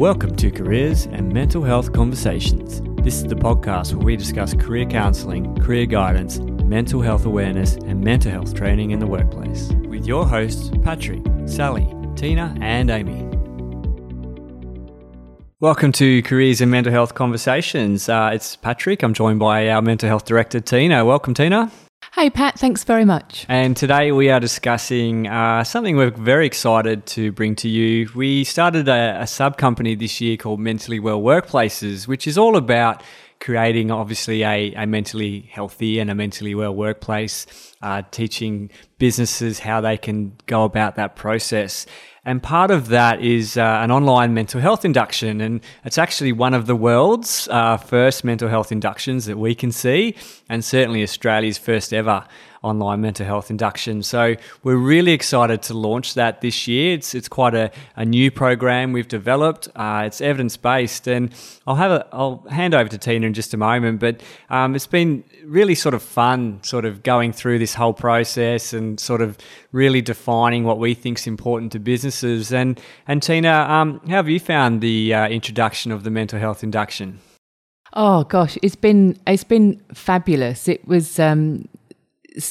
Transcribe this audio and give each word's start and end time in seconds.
Welcome 0.00 0.34
to 0.36 0.50
Careers 0.50 1.04
and 1.12 1.30
Mental 1.30 1.62
Health 1.62 1.92
Conversations. 1.92 2.80
This 3.04 3.16
is 3.16 3.24
the 3.24 3.34
podcast 3.34 3.92
where 3.92 4.06
we 4.06 4.16
discuss 4.16 4.54
career 4.54 4.86
counselling, 4.86 5.54
career 5.56 5.84
guidance, 5.84 6.38
mental 6.38 7.02
health 7.02 7.26
awareness, 7.26 7.74
and 7.74 8.00
mental 8.00 8.32
health 8.32 8.54
training 8.54 8.92
in 8.92 8.98
the 8.98 9.06
workplace 9.06 9.70
with 9.90 10.06
your 10.06 10.26
hosts, 10.26 10.70
Patrick, 10.82 11.20
Sally, 11.44 11.86
Tina, 12.16 12.56
and 12.62 12.88
Amy. 12.88 13.28
Welcome 15.60 15.92
to 15.92 16.22
Careers 16.22 16.62
and 16.62 16.70
Mental 16.70 16.94
Health 16.94 17.12
Conversations. 17.12 18.08
Uh, 18.08 18.30
it's 18.32 18.56
Patrick. 18.56 19.02
I'm 19.02 19.12
joined 19.12 19.38
by 19.38 19.68
our 19.68 19.82
mental 19.82 20.08
health 20.08 20.24
director, 20.24 20.60
Tina. 20.60 21.04
Welcome, 21.04 21.34
Tina. 21.34 21.70
Hey, 22.20 22.28
Pat, 22.28 22.58
thanks 22.58 22.84
very 22.84 23.06
much. 23.06 23.46
And 23.48 23.74
today 23.74 24.12
we 24.12 24.28
are 24.28 24.40
discussing 24.40 25.26
uh, 25.26 25.64
something 25.64 25.96
we're 25.96 26.10
very 26.10 26.44
excited 26.44 27.06
to 27.06 27.32
bring 27.32 27.56
to 27.56 27.68
you. 27.70 28.10
We 28.14 28.44
started 28.44 28.88
a, 28.88 29.22
a 29.22 29.26
sub 29.26 29.56
company 29.56 29.94
this 29.94 30.20
year 30.20 30.36
called 30.36 30.60
Mentally 30.60 31.00
Well 31.00 31.22
Workplaces, 31.22 32.06
which 32.06 32.26
is 32.26 32.36
all 32.36 32.58
about 32.58 33.02
creating 33.40 33.90
obviously 33.90 34.42
a, 34.44 34.72
a 34.74 34.86
mentally 34.86 35.48
healthy 35.50 35.98
and 35.98 36.10
a 36.10 36.14
mentally 36.14 36.54
well 36.54 36.74
workplace, 36.74 37.46
uh, 37.82 38.02
teaching 38.10 38.70
businesses 38.98 39.58
how 39.58 39.80
they 39.80 39.96
can 39.96 40.36
go 40.46 40.64
about 40.64 40.96
that 40.96 41.16
process. 41.16 41.86
And 42.24 42.42
part 42.42 42.70
of 42.70 42.88
that 42.88 43.22
is 43.22 43.56
uh, 43.56 43.80
an 43.82 43.90
online 43.90 44.34
mental 44.34 44.60
health 44.60 44.84
induction. 44.84 45.40
And 45.40 45.62
it's 45.84 45.96
actually 45.96 46.32
one 46.32 46.52
of 46.52 46.66
the 46.66 46.76
world's 46.76 47.48
uh, 47.50 47.78
first 47.78 48.24
mental 48.24 48.48
health 48.48 48.70
inductions 48.70 49.24
that 49.24 49.38
we 49.38 49.54
can 49.54 49.72
see, 49.72 50.14
and 50.48 50.62
certainly 50.62 51.02
Australia's 51.02 51.56
first 51.56 51.94
ever 51.94 52.26
online 52.62 53.00
mental 53.00 53.24
health 53.24 53.50
induction. 53.50 54.02
So 54.02 54.36
we're 54.62 54.76
really 54.76 55.12
excited 55.12 55.62
to 55.62 55.74
launch 55.74 56.14
that 56.14 56.40
this 56.40 56.68
year. 56.68 56.94
It's 56.94 57.14
it's 57.14 57.28
quite 57.28 57.54
a, 57.54 57.70
a 57.96 58.04
new 58.04 58.30
program 58.30 58.92
we've 58.92 59.08
developed. 59.08 59.68
Uh, 59.74 60.02
it's 60.06 60.20
evidence 60.20 60.56
based, 60.56 61.08
and 61.08 61.34
I'll 61.66 61.76
have 61.76 61.90
a 61.90 62.06
I'll 62.12 62.44
hand 62.50 62.74
over 62.74 62.88
to 62.88 62.98
Tina 62.98 63.26
in 63.26 63.34
just 63.34 63.54
a 63.54 63.56
moment. 63.56 64.00
But 64.00 64.22
um, 64.50 64.74
it's 64.74 64.86
been 64.86 65.24
really 65.44 65.74
sort 65.74 65.94
of 65.94 66.02
fun, 66.02 66.60
sort 66.62 66.84
of 66.84 67.02
going 67.02 67.32
through 67.32 67.58
this 67.58 67.74
whole 67.74 67.94
process 67.94 68.72
and 68.72 69.00
sort 69.00 69.22
of 69.22 69.38
really 69.72 70.02
defining 70.02 70.64
what 70.64 70.78
we 70.78 70.94
think 70.94 71.18
is 71.18 71.26
important 71.26 71.72
to 71.72 71.78
businesses. 71.78 72.52
And 72.52 72.80
and 73.08 73.22
Tina, 73.22 73.52
um, 73.52 74.00
how 74.06 74.16
have 74.16 74.28
you 74.28 74.40
found 74.40 74.80
the 74.80 75.14
uh, 75.14 75.28
introduction 75.28 75.92
of 75.92 76.04
the 76.04 76.10
mental 76.10 76.38
health 76.38 76.62
induction? 76.62 77.20
Oh 77.92 78.24
gosh, 78.24 78.56
it's 78.62 78.76
been 78.76 79.18
it's 79.26 79.44
been 79.44 79.80
fabulous. 79.92 80.68
It 80.68 80.86
was 80.86 81.18
um, 81.18 81.68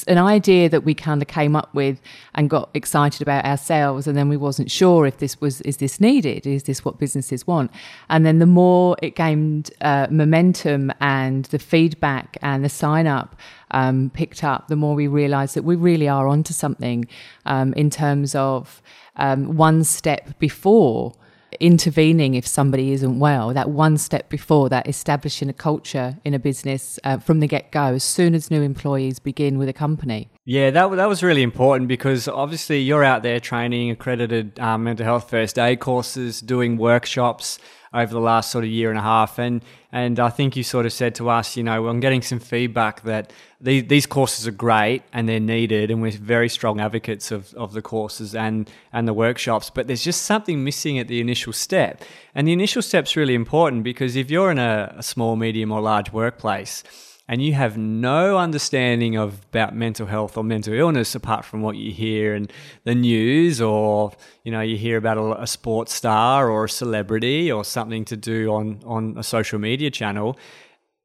an 0.06 0.18
idea 0.18 0.68
that 0.68 0.84
we 0.84 0.94
kind 0.94 1.22
of 1.22 1.28
came 1.28 1.56
up 1.56 1.74
with 1.74 2.00
and 2.34 2.50
got 2.50 2.70
excited 2.74 3.22
about 3.22 3.44
ourselves 3.44 4.06
and 4.06 4.16
then 4.16 4.28
we 4.28 4.36
wasn't 4.36 4.70
sure 4.70 5.06
if 5.06 5.18
this 5.18 5.40
was 5.40 5.60
is 5.62 5.78
this 5.78 6.00
needed 6.00 6.46
is 6.46 6.64
this 6.64 6.84
what 6.84 6.98
businesses 6.98 7.46
want? 7.46 7.70
And 8.08 8.26
then 8.26 8.38
the 8.38 8.46
more 8.46 8.96
it 9.02 9.16
gained 9.16 9.70
uh, 9.80 10.06
momentum 10.10 10.92
and 11.00 11.46
the 11.46 11.58
feedback 11.58 12.36
and 12.42 12.64
the 12.64 12.68
sign 12.68 13.06
up 13.06 13.36
um, 13.70 14.10
picked 14.10 14.44
up 14.44 14.68
the 14.68 14.76
more 14.76 14.94
we 14.94 15.06
realized 15.06 15.54
that 15.54 15.64
we 15.64 15.76
really 15.76 16.08
are 16.08 16.28
onto 16.28 16.52
something 16.52 17.06
um, 17.46 17.72
in 17.74 17.88
terms 17.90 18.34
of 18.34 18.82
um, 19.16 19.56
one 19.56 19.84
step 19.84 20.38
before 20.38 21.14
intervening 21.60 22.34
if 22.34 22.46
somebody 22.46 22.92
isn't 22.92 23.18
well, 23.18 23.52
that 23.54 23.70
one 23.70 23.98
step 23.98 24.28
before 24.28 24.68
that, 24.70 24.88
establishing 24.88 25.48
a 25.48 25.52
culture 25.52 26.18
in 26.24 26.34
a 26.34 26.38
business 26.38 26.98
uh, 27.04 27.18
from 27.18 27.40
the 27.40 27.46
get 27.46 27.70
go, 27.70 27.94
as 27.94 28.02
soon 28.02 28.34
as 28.34 28.50
new 28.50 28.62
employees 28.62 29.18
begin 29.18 29.58
with 29.58 29.68
a 29.68 29.72
company. 29.72 30.30
Yeah, 30.44 30.70
that, 30.70 30.90
that 30.96 31.08
was 31.08 31.22
really 31.22 31.42
important 31.42 31.86
because 31.88 32.26
obviously 32.26 32.80
you're 32.80 33.04
out 33.04 33.22
there 33.22 33.38
training 33.38 33.90
accredited 33.90 34.58
um, 34.58 34.84
mental 34.84 35.04
health 35.04 35.30
first 35.30 35.58
aid 35.58 35.80
courses, 35.80 36.40
doing 36.40 36.76
workshops 36.76 37.58
over 37.92 38.12
the 38.12 38.20
last 38.20 38.50
sort 38.50 38.64
of 38.64 38.70
year 38.70 38.90
and 38.90 38.98
a 38.98 39.02
half. 39.02 39.38
And 39.38 39.62
and 39.92 40.20
I 40.20 40.28
think 40.30 40.54
you 40.54 40.62
sort 40.62 40.86
of 40.86 40.92
said 40.92 41.16
to 41.16 41.28
us, 41.28 41.56
you 41.56 41.64
know, 41.64 41.88
I'm 41.88 41.98
getting 41.98 42.22
some 42.22 42.38
feedback 42.38 43.02
that 43.02 43.32
these, 43.60 43.88
these 43.88 44.06
courses 44.06 44.46
are 44.46 44.52
great 44.52 45.02
and 45.12 45.28
they're 45.28 45.40
needed, 45.40 45.90
and 45.90 46.00
we're 46.00 46.12
very 46.12 46.48
strong 46.48 46.80
advocates 46.80 47.32
of, 47.32 47.52
of 47.54 47.72
the 47.72 47.82
courses 47.82 48.34
and 48.34 48.70
and 48.92 49.08
the 49.08 49.14
workshops. 49.14 49.70
But 49.70 49.86
there's 49.86 50.04
just 50.04 50.22
something 50.22 50.62
missing 50.62 50.98
at 50.98 51.08
the 51.08 51.20
initial 51.20 51.52
step, 51.52 52.02
and 52.34 52.46
the 52.46 52.52
initial 52.52 52.82
step's 52.82 53.16
really 53.16 53.34
important 53.34 53.82
because 53.82 54.16
if 54.16 54.30
you're 54.30 54.50
in 54.50 54.58
a, 54.58 54.94
a 54.96 55.02
small, 55.02 55.36
medium, 55.36 55.72
or 55.72 55.80
large 55.80 56.12
workplace 56.12 56.84
and 57.30 57.40
you 57.40 57.52
have 57.52 57.78
no 57.78 58.38
understanding 58.38 59.16
of 59.16 59.44
about 59.52 59.72
mental 59.72 60.06
health 60.06 60.36
or 60.36 60.42
mental 60.42 60.74
illness 60.74 61.14
apart 61.14 61.44
from 61.44 61.62
what 61.62 61.76
you 61.76 61.92
hear 61.92 62.34
in 62.34 62.48
the 62.82 62.94
news 62.94 63.60
or 63.60 64.12
you 64.42 64.50
know 64.50 64.60
you 64.60 64.76
hear 64.76 64.96
about 64.96 65.16
a, 65.16 65.42
a 65.42 65.46
sports 65.46 65.94
star 65.94 66.50
or 66.50 66.64
a 66.64 66.68
celebrity 66.68 67.50
or 67.50 67.64
something 67.64 68.04
to 68.04 68.16
do 68.16 68.52
on 68.52 68.82
on 68.84 69.16
a 69.16 69.22
social 69.22 69.60
media 69.60 69.92
channel. 69.92 70.36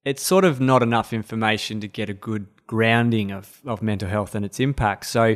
It's 0.03 0.23
sort 0.23 0.45
of 0.45 0.59
not 0.59 0.81
enough 0.81 1.13
information 1.13 1.79
to 1.81 1.87
get 1.87 2.09
a 2.09 2.13
good 2.13 2.47
grounding 2.65 3.31
of, 3.31 3.61
of 3.63 3.83
mental 3.83 4.09
health 4.09 4.33
and 4.33 4.43
its 4.43 4.59
impact. 4.59 5.05
So 5.05 5.35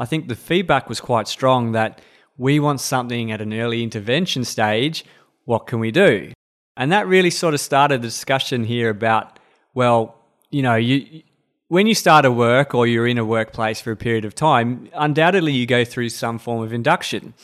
i 0.00 0.06
think 0.06 0.28
the 0.28 0.36
feedback 0.36 0.88
was 0.88 1.00
quite 1.00 1.26
strong 1.26 1.72
that 1.72 2.00
we 2.36 2.60
want 2.60 2.80
something 2.80 3.32
at 3.32 3.40
an 3.40 3.52
early 3.52 3.82
intervention 3.82 4.44
stage. 4.44 5.04
What 5.46 5.66
can 5.66 5.80
we 5.80 5.90
do? 5.90 6.32
And 6.76 6.92
that 6.92 7.08
really 7.08 7.30
sort 7.30 7.54
of 7.54 7.60
started 7.60 8.02
the 8.02 8.06
discussion 8.06 8.62
here 8.62 8.88
about 8.90 9.40
well 9.74 10.17
you 10.50 10.62
know, 10.62 10.76
you 10.76 11.22
when 11.68 11.86
you 11.86 11.94
start 11.94 12.24
a 12.24 12.32
work 12.32 12.74
or 12.74 12.86
you're 12.86 13.06
in 13.06 13.18
a 13.18 13.24
workplace 13.24 13.80
for 13.80 13.92
a 13.92 13.96
period 13.96 14.24
of 14.24 14.34
time, 14.34 14.88
undoubtedly 14.94 15.52
you 15.52 15.66
go 15.66 15.84
through 15.84 16.08
some 16.08 16.38
form 16.38 16.62
of 16.62 16.72
induction, 16.72 17.34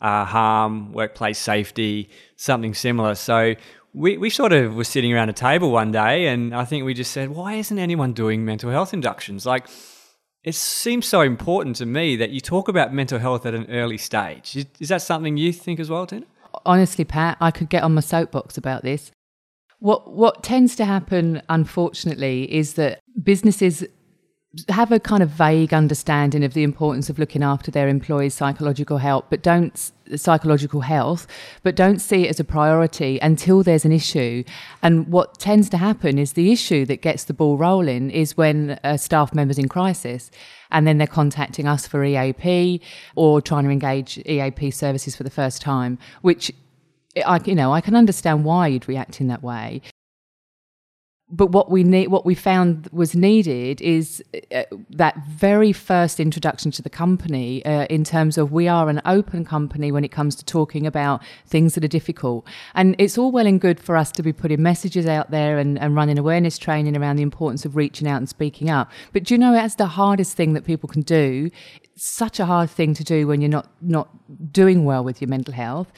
uh, 0.00 0.24
harm, 0.24 0.92
workplace 0.92 1.38
safety, 1.38 2.08
something 2.36 2.72
similar. 2.72 3.14
So 3.14 3.54
we, 3.92 4.16
we 4.16 4.30
sort 4.30 4.54
of 4.54 4.74
were 4.74 4.84
sitting 4.84 5.12
around 5.12 5.28
a 5.28 5.34
table 5.34 5.70
one 5.70 5.92
day 5.92 6.28
and 6.28 6.54
I 6.54 6.64
think 6.64 6.84
we 6.84 6.94
just 6.94 7.12
said, 7.12 7.28
why 7.28 7.54
isn't 7.54 7.78
anyone 7.78 8.14
doing 8.14 8.44
mental 8.44 8.70
health 8.70 8.94
inductions? 8.94 9.44
Like, 9.44 9.66
it 10.42 10.54
seems 10.54 11.06
so 11.06 11.20
important 11.20 11.76
to 11.76 11.86
me 11.86 12.16
that 12.16 12.30
you 12.30 12.40
talk 12.40 12.68
about 12.68 12.92
mental 12.92 13.18
health 13.18 13.46
at 13.46 13.54
an 13.54 13.66
early 13.70 13.98
stage. 13.98 14.56
Is, 14.56 14.66
is 14.80 14.88
that 14.88 15.02
something 15.02 15.36
you 15.36 15.52
think 15.52 15.78
as 15.78 15.90
well, 15.90 16.06
Tina? 16.06 16.26
Honestly, 16.66 17.04
Pat, 17.04 17.36
I 17.40 17.50
could 17.50 17.68
get 17.68 17.82
on 17.82 17.94
my 17.94 18.00
soapbox 18.00 18.56
about 18.56 18.82
this. 18.82 19.10
What 19.80 20.12
what 20.12 20.42
tends 20.42 20.76
to 20.76 20.84
happen, 20.84 21.42
unfortunately, 21.48 22.52
is 22.52 22.74
that 22.74 23.00
businesses 23.22 23.84
have 24.68 24.92
a 24.92 25.00
kind 25.00 25.22
of 25.22 25.30
vague 25.30 25.74
understanding 25.74 26.44
of 26.44 26.54
the 26.54 26.62
importance 26.62 27.10
of 27.10 27.18
looking 27.18 27.42
after 27.42 27.70
their 27.70 27.88
employees' 27.88 28.34
psychological 28.34 28.98
health, 28.98 29.24
but 29.30 29.42
don't 29.42 29.90
psychological 30.16 30.82
health, 30.82 31.26
but 31.62 31.74
don't 31.74 32.00
see 32.00 32.24
it 32.24 32.30
as 32.30 32.38
a 32.38 32.44
priority 32.44 33.18
until 33.20 33.62
there's 33.62 33.84
an 33.84 33.92
issue. 33.92 34.44
And 34.82 35.08
what 35.08 35.38
tends 35.38 35.68
to 35.70 35.78
happen 35.78 36.18
is 36.18 36.32
the 36.34 36.52
issue 36.52 36.84
that 36.86 37.02
gets 37.02 37.24
the 37.24 37.34
ball 37.34 37.56
rolling 37.56 38.10
is 38.10 38.36
when 38.36 38.78
a 38.84 38.98
staff 38.98 39.34
member's 39.34 39.58
in 39.58 39.68
crisis, 39.68 40.30
and 40.70 40.86
then 40.86 40.98
they're 40.98 41.06
contacting 41.06 41.66
us 41.66 41.86
for 41.86 42.04
EAP 42.04 42.80
or 43.16 43.40
trying 43.40 43.64
to 43.64 43.70
engage 43.70 44.18
EAP 44.18 44.70
services 44.70 45.16
for 45.16 45.22
the 45.22 45.30
first 45.30 45.62
time, 45.62 45.98
which 46.22 46.52
I, 47.16 47.40
you 47.44 47.54
know, 47.54 47.72
I 47.72 47.80
can 47.80 47.94
understand 47.94 48.44
why 48.44 48.68
you'd 48.68 48.88
react 48.88 49.20
in 49.20 49.28
that 49.28 49.42
way. 49.42 49.82
But 51.30 51.52
what 51.52 51.70
we 51.70 51.84
need, 51.84 52.08
what 52.08 52.26
we 52.26 52.34
found 52.34 52.88
was 52.92 53.14
needed 53.14 53.80
is 53.80 54.22
uh, 54.54 54.64
that 54.90 55.16
very 55.26 55.72
first 55.72 56.20
introduction 56.20 56.70
to 56.72 56.82
the 56.82 56.90
company 56.90 57.64
uh, 57.64 57.86
in 57.86 58.04
terms 58.04 58.36
of 58.36 58.52
we 58.52 58.68
are 58.68 58.90
an 58.90 59.00
open 59.06 59.44
company 59.44 59.90
when 59.90 60.04
it 60.04 60.12
comes 60.12 60.36
to 60.36 60.44
talking 60.44 60.86
about 60.86 61.22
things 61.46 61.74
that 61.74 61.82
are 61.82 61.88
difficult. 61.88 62.46
And 62.74 62.94
it's 62.98 63.16
all 63.16 63.32
well 63.32 63.46
and 63.46 63.58
good 63.58 63.80
for 63.80 63.96
us 63.96 64.12
to 64.12 64.22
be 64.22 64.34
putting 64.34 64.62
messages 64.62 65.06
out 65.06 65.30
there 65.30 65.58
and, 65.58 65.78
and 65.78 65.96
running 65.96 66.18
awareness 66.18 66.58
training 66.58 66.94
around 66.94 67.16
the 67.16 67.22
importance 67.22 67.64
of 67.64 67.74
reaching 67.74 68.06
out 68.06 68.18
and 68.18 68.28
speaking 68.28 68.68
up. 68.68 68.92
But 69.12 69.24
do 69.24 69.34
you 69.34 69.38
know, 69.38 69.52
that's 69.52 69.76
the 69.76 69.86
hardest 69.86 70.36
thing 70.36 70.52
that 70.52 70.64
people 70.64 70.90
can 70.90 71.02
do. 71.02 71.50
It's 71.82 72.06
such 72.06 72.38
a 72.38 72.44
hard 72.44 72.68
thing 72.68 72.92
to 72.94 73.02
do 73.02 73.26
when 73.26 73.40
you're 73.40 73.48
not, 73.48 73.70
not 73.80 74.08
doing 74.52 74.84
well 74.84 75.02
with 75.02 75.22
your 75.22 75.30
mental 75.30 75.54
health 75.54 75.90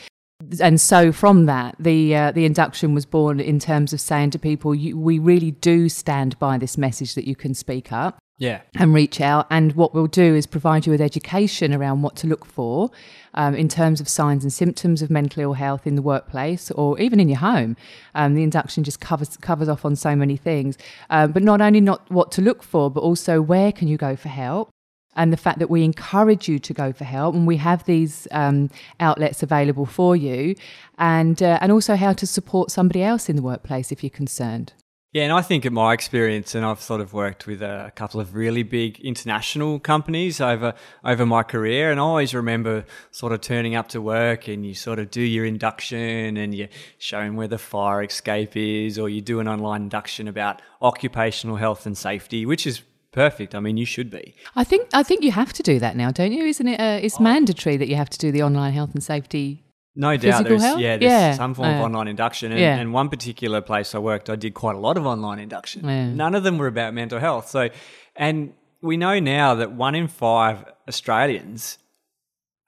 and 0.60 0.80
so 0.80 1.12
from 1.12 1.46
that, 1.46 1.76
the 1.78 2.14
uh, 2.14 2.32
the 2.32 2.44
induction 2.44 2.94
was 2.94 3.06
born 3.06 3.40
in 3.40 3.58
terms 3.58 3.92
of 3.92 4.00
saying 4.00 4.30
to 4.30 4.38
people, 4.38 4.74
you, 4.74 4.98
we 4.98 5.18
really 5.18 5.50
do 5.50 5.88
stand 5.88 6.38
by 6.38 6.58
this 6.58 6.76
message 6.76 7.14
that 7.14 7.26
you 7.26 7.34
can 7.34 7.54
speak 7.54 7.92
up. 7.92 8.18
Yeah. 8.38 8.60
And 8.74 8.92
reach 8.92 9.18
out. 9.18 9.46
And 9.48 9.72
what 9.72 9.94
we'll 9.94 10.08
do 10.08 10.34
is 10.34 10.46
provide 10.46 10.84
you 10.84 10.92
with 10.92 11.00
education 11.00 11.72
around 11.72 12.02
what 12.02 12.16
to 12.16 12.26
look 12.26 12.44
for 12.44 12.90
um, 13.32 13.54
in 13.54 13.66
terms 13.66 13.98
of 13.98 14.10
signs 14.10 14.44
and 14.44 14.52
symptoms 14.52 15.00
of 15.00 15.08
mental 15.08 15.42
ill 15.42 15.52
health 15.54 15.86
in 15.86 15.94
the 15.94 16.02
workplace 16.02 16.70
or 16.72 17.00
even 17.00 17.18
in 17.18 17.30
your 17.30 17.38
home. 17.38 17.78
Um, 18.14 18.34
the 18.34 18.42
induction 18.42 18.84
just 18.84 19.00
covers 19.00 19.38
covers 19.38 19.70
off 19.70 19.86
on 19.86 19.96
so 19.96 20.14
many 20.14 20.36
things. 20.36 20.76
Um, 21.08 21.32
but 21.32 21.42
not 21.42 21.62
only 21.62 21.80
not 21.80 22.10
what 22.10 22.30
to 22.32 22.42
look 22.42 22.62
for, 22.62 22.90
but 22.90 23.00
also 23.00 23.40
where 23.40 23.72
can 23.72 23.88
you 23.88 23.96
go 23.96 24.16
for 24.16 24.28
help 24.28 24.68
and 25.16 25.32
the 25.32 25.36
fact 25.36 25.58
that 25.58 25.70
we 25.70 25.82
encourage 25.82 26.48
you 26.48 26.58
to 26.58 26.72
go 26.72 26.92
for 26.92 27.04
help 27.04 27.34
and 27.34 27.46
we 27.46 27.56
have 27.56 27.84
these 27.84 28.28
um, 28.30 28.70
outlets 29.00 29.42
available 29.42 29.86
for 29.86 30.14
you 30.14 30.54
and 30.98 31.42
uh, 31.42 31.58
and 31.60 31.72
also 31.72 31.96
how 31.96 32.12
to 32.12 32.26
support 32.26 32.70
somebody 32.70 33.02
else 33.02 33.28
in 33.28 33.36
the 33.36 33.42
workplace 33.42 33.90
if 33.90 34.02
you're 34.02 34.10
concerned. 34.10 34.72
Yeah, 35.12 35.22
and 35.22 35.32
I 35.32 35.40
think 35.40 35.64
in 35.64 35.72
my 35.72 35.94
experience, 35.94 36.54
and 36.54 36.62
I've 36.62 36.82
sort 36.82 37.00
of 37.00 37.14
worked 37.14 37.46
with 37.46 37.62
a 37.62 37.90
couple 37.94 38.20
of 38.20 38.34
really 38.34 38.62
big 38.62 39.00
international 39.00 39.78
companies 39.78 40.42
over 40.42 40.74
over 41.04 41.24
my 41.24 41.42
career, 41.42 41.90
and 41.90 41.98
I 41.98 42.02
always 42.02 42.34
remember 42.34 42.84
sort 43.12 43.32
of 43.32 43.40
turning 43.40 43.74
up 43.74 43.88
to 43.90 44.02
work 44.02 44.46
and 44.46 44.66
you 44.66 44.74
sort 44.74 44.98
of 44.98 45.10
do 45.10 45.22
your 45.22 45.46
induction 45.46 46.36
and 46.36 46.54
you 46.54 46.68
show 46.98 47.20
them 47.20 47.36
where 47.36 47.48
the 47.48 47.56
fire 47.56 48.02
escape 48.02 48.56
is, 48.56 48.98
or 48.98 49.08
you 49.08 49.22
do 49.22 49.40
an 49.40 49.48
online 49.48 49.82
induction 49.82 50.28
about 50.28 50.60
occupational 50.82 51.56
health 51.56 51.86
and 51.86 51.96
safety, 51.96 52.44
which 52.44 52.66
is 52.66 52.82
perfect. 53.16 53.54
I 53.54 53.60
mean, 53.60 53.76
you 53.76 53.86
should 53.86 54.10
be. 54.10 54.34
I 54.54 54.62
think 54.62 54.88
I 54.92 55.02
think 55.02 55.24
you 55.24 55.32
have 55.32 55.52
to 55.54 55.62
do 55.62 55.80
that 55.80 55.96
now, 55.96 56.10
don't 56.12 56.32
you? 56.32 56.44
Isn't 56.44 56.68
it? 56.68 56.78
Uh, 56.78 57.00
it's 57.02 57.16
oh. 57.18 57.24
mandatory 57.24 57.76
that 57.76 57.88
you 57.88 57.96
have 57.96 58.10
to 58.10 58.18
do 58.18 58.30
the 58.30 58.42
online 58.42 58.72
health 58.72 58.92
and 58.94 59.02
safety 59.02 59.66
no 59.96 60.16
doubt. 60.16 60.44
There's, 60.44 60.62
health? 60.62 60.78
yeah, 60.78 60.98
there's 60.98 61.10
yeah. 61.10 61.32
some 61.32 61.54
form 61.54 61.70
of 61.70 61.80
online 61.80 62.06
induction. 62.06 62.52
And, 62.52 62.60
yeah. 62.60 62.76
and, 62.76 62.92
one 62.92 63.08
particular 63.08 63.62
place 63.62 63.94
I 63.94 63.98
worked, 63.98 64.28
I 64.28 64.36
did 64.36 64.52
quite 64.52 64.76
a 64.76 64.78
lot 64.78 64.98
of 64.98 65.06
online 65.06 65.38
induction. 65.38 65.84
Yeah. 65.84 66.10
None 66.10 66.34
of 66.34 66.42
them 66.42 66.58
were 66.58 66.66
about 66.66 66.92
mental 66.92 67.18
health. 67.18 67.48
So, 67.48 67.70
and 68.14 68.52
we 68.82 68.98
know 68.98 69.18
now 69.18 69.54
that 69.54 69.72
one 69.72 69.94
in 69.94 70.06
five 70.06 70.64
Australians 70.86 71.78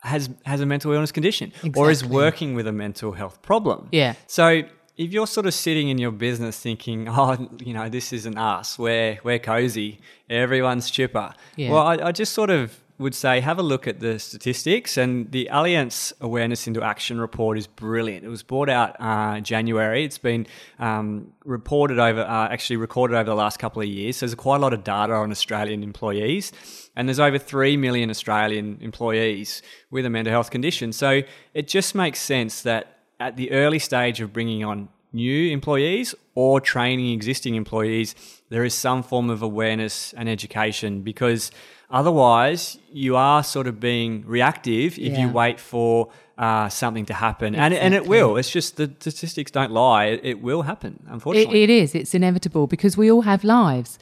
has 0.00 0.30
has 0.46 0.60
a 0.60 0.66
mental 0.66 0.92
illness 0.92 1.12
condition 1.12 1.52
exactly. 1.56 1.82
or 1.82 1.90
is 1.90 2.04
working 2.04 2.54
with 2.54 2.66
a 2.66 2.72
mental 2.72 3.12
health 3.12 3.42
problem. 3.42 3.88
Yeah. 3.92 4.14
So 4.26 4.62
if 4.98 5.12
you're 5.12 5.28
sort 5.28 5.46
of 5.46 5.54
sitting 5.54 5.88
in 5.88 5.96
your 5.96 6.10
business 6.10 6.58
thinking, 6.58 7.08
oh, 7.08 7.48
you 7.64 7.72
know, 7.72 7.88
this 7.88 8.12
isn't 8.12 8.36
us, 8.36 8.78
we're 8.78 9.18
we're 9.22 9.38
cozy, 9.38 10.00
everyone's 10.28 10.90
chipper. 10.90 11.32
Yeah. 11.56 11.70
Well, 11.70 11.86
I, 11.86 11.94
I 12.08 12.12
just 12.12 12.34
sort 12.34 12.50
of 12.50 12.78
would 12.98 13.14
say 13.14 13.38
have 13.38 13.60
a 13.60 13.62
look 13.62 13.86
at 13.86 14.00
the 14.00 14.18
statistics, 14.18 14.96
and 14.96 15.30
the 15.30 15.48
Allianz 15.52 16.12
Awareness 16.20 16.66
into 16.66 16.82
Action 16.82 17.20
report 17.20 17.56
is 17.56 17.68
brilliant. 17.68 18.24
It 18.24 18.28
was 18.28 18.42
brought 18.42 18.68
out 18.68 18.96
uh, 18.98 19.38
January. 19.38 20.04
It's 20.04 20.18
been 20.18 20.48
um, 20.80 21.32
reported 21.44 22.00
over, 22.00 22.22
uh, 22.22 22.48
actually 22.48 22.76
recorded 22.76 23.14
over 23.14 23.30
the 23.30 23.36
last 23.36 23.60
couple 23.60 23.80
of 23.80 23.86
years. 23.86 24.16
So 24.16 24.26
there's 24.26 24.34
quite 24.34 24.56
a 24.56 24.58
lot 24.58 24.72
of 24.72 24.82
data 24.82 25.12
on 25.12 25.30
Australian 25.30 25.84
employees, 25.84 26.50
and 26.96 27.08
there's 27.08 27.20
over 27.20 27.38
three 27.38 27.76
million 27.76 28.10
Australian 28.10 28.78
employees 28.80 29.62
with 29.92 30.04
a 30.04 30.10
mental 30.10 30.32
health 30.32 30.50
condition. 30.50 30.92
So 30.92 31.22
it 31.54 31.68
just 31.68 31.94
makes 31.94 32.18
sense 32.18 32.62
that 32.62 32.97
at 33.20 33.36
the 33.36 33.50
early 33.50 33.78
stage 33.78 34.20
of 34.20 34.32
bringing 34.32 34.64
on 34.64 34.88
new 35.12 35.50
employees 35.50 36.14
or 36.34 36.60
training 36.60 37.12
existing 37.12 37.54
employees, 37.54 38.14
there 38.50 38.64
is 38.64 38.74
some 38.74 39.02
form 39.02 39.30
of 39.30 39.42
awareness 39.42 40.12
and 40.14 40.28
education 40.28 41.02
because 41.02 41.50
Otherwise, 41.90 42.78
you 42.92 43.16
are 43.16 43.42
sort 43.42 43.66
of 43.66 43.80
being 43.80 44.22
reactive 44.26 44.98
if 44.98 45.12
yeah. 45.12 45.20
you 45.20 45.28
wait 45.30 45.58
for 45.58 46.10
uh, 46.36 46.68
something 46.68 47.06
to 47.06 47.14
happen, 47.14 47.54
exactly. 47.54 47.78
and 47.78 47.94
and 47.94 47.94
it 47.94 48.06
will. 48.06 48.36
It's 48.36 48.50
just 48.50 48.76
the 48.76 48.92
statistics 49.00 49.50
don't 49.50 49.72
lie. 49.72 50.06
It, 50.06 50.20
it 50.22 50.42
will 50.42 50.62
happen. 50.62 51.02
Unfortunately, 51.08 51.62
it, 51.62 51.70
it 51.70 51.82
is. 51.82 51.94
It's 51.94 52.14
inevitable 52.14 52.66
because 52.66 52.98
we 52.98 53.10
all 53.10 53.22
have 53.22 53.42
lives 53.42 53.98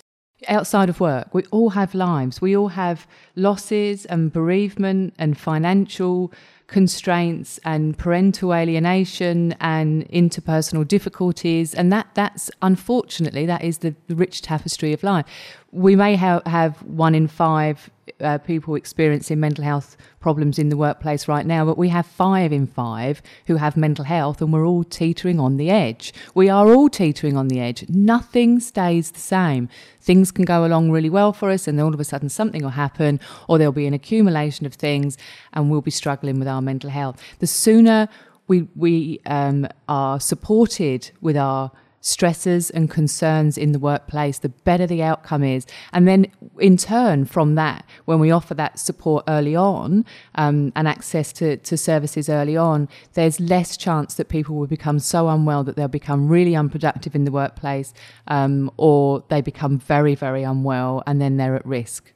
outside 0.49 0.89
of 0.89 0.99
work. 0.99 1.33
We 1.33 1.45
all 1.53 1.71
have 1.71 1.95
lives. 1.95 2.41
We 2.41 2.57
all 2.57 2.69
have 2.69 3.07
losses 3.37 4.05
and 4.05 4.33
bereavement 4.33 5.15
and 5.17 5.39
financial 5.39 6.33
constraints 6.67 7.61
and 7.65 7.97
parental 7.97 8.53
alienation 8.53 9.55
and 9.61 10.09
interpersonal 10.09 10.87
difficulties. 10.87 11.75
And 11.75 11.93
that 11.93 12.09
that's 12.15 12.51
unfortunately 12.63 13.47
that 13.47 13.63
is 13.63 13.79
the, 13.79 13.95
rich 14.09 14.43
tapestry 14.43 14.93
of 14.93 15.03
life. 15.03 15.27
We 15.73 15.95
may 15.95 16.17
ha- 16.17 16.43
have 16.47 16.83
one 16.83 17.15
in 17.15 17.29
five 17.29 17.91
uh, 18.21 18.39
people 18.39 18.75
experiencing 18.75 19.41
mental 19.41 19.65
health 19.65 19.97
problems 20.21 20.59
in 20.59 20.69
the 20.69 20.77
workplace 20.77 21.29
right 21.29 21.47
now, 21.47 21.65
but 21.65 21.79
we 21.79 21.89
have 21.89 22.07
five 22.07 22.53
in 22.53 22.67
five 22.67 23.23
who 23.47 23.57
have 23.57 23.77
mental 23.77 24.05
health, 24.05 24.41
and 24.41 24.53
we're 24.53 24.67
all 24.67 24.85
teetering 24.85 25.39
on 25.39 25.57
the 25.57 25.71
edge. 25.71 26.13
We 26.35 26.49
are 26.49 26.73
all 26.73 26.89
teetering 26.89 27.37
on 27.37 27.49
the 27.49 27.61
edge. 27.61 27.89
Nothing 27.89 28.61
stays 28.61 29.11
the 29.11 29.21
same. 29.21 29.69
Things 30.01 30.31
can 30.31 30.45
go 30.45 30.65
along 30.65 30.91
really 30.91 31.11
well 31.11 31.33
for 31.33 31.51
us, 31.51 31.69
and 31.69 31.79
then 31.79 31.85
all 31.85 31.95
of 31.95 32.01
a 32.01 32.05
sudden 32.05 32.29
something 32.29 32.63
will 32.63 32.71
happen, 32.71 33.21
or 33.49 33.59
there'll 33.59 33.73
be 33.73 33.87
an 33.87 33.95
accumulation 33.95 34.67
of 34.67 34.75
things, 34.75 35.19
and 35.53 35.71
we'll 35.71 35.81
be 35.81 35.91
struggling 35.91 36.39
with 36.39 36.49
our 36.49 36.63
mental 36.63 36.91
health. 36.91 37.23
The 37.39 37.47
sooner 37.47 38.09
we 38.49 38.69
we 38.77 39.21
um, 39.27 39.67
are 39.89 40.21
supported 40.21 41.11
with 41.21 41.37
our 41.37 41.71
stresses 42.07 42.71
and 42.71 42.89
concerns 42.89 43.59
in 43.59 43.73
the 43.73 43.81
workplace, 43.81 44.39
the 44.39 44.49
better 44.49 44.87
the 44.87 45.03
outcome 45.03 45.43
is. 45.43 45.67
And 45.93 46.07
then, 46.07 46.31
in 46.61 46.77
turn, 46.77 47.25
from 47.25 47.57
that, 47.57 47.85
when 48.05 48.21
we 48.21 48.31
offer 48.31 48.55
that 48.55 48.79
support 48.79 49.25
early 49.27 49.57
on 49.57 50.05
um, 50.37 50.73
and 50.77 50.87
access 50.87 51.33
to, 51.35 51.57
to 51.57 51.77
services 51.77 52.29
early 52.29 52.57
on, 52.57 52.89
there's 53.15 53.41
less 53.41 53.77
chance 53.77 54.15
that 54.15 54.29
people 54.29 54.55
will 54.55 54.69
become 54.69 55.01
so 55.01 55.29
unwell 55.29 55.65
that 55.65 55.75
they'll 55.75 55.89
become 55.89 56.29
really 56.29 56.55
unproductive 56.55 57.17
in 57.17 57.25
the 57.25 57.33
workplace 57.33 57.93
um, 58.29 58.71
or 58.77 59.25
they 59.29 59.41
become 59.41 59.77
very, 59.77 60.15
very 60.15 60.45
unwell 60.45 61.03
and 61.09 61.21
then 61.21 61.39
they're 61.39 61.57
at 61.57 61.67
risk. 61.67 62.13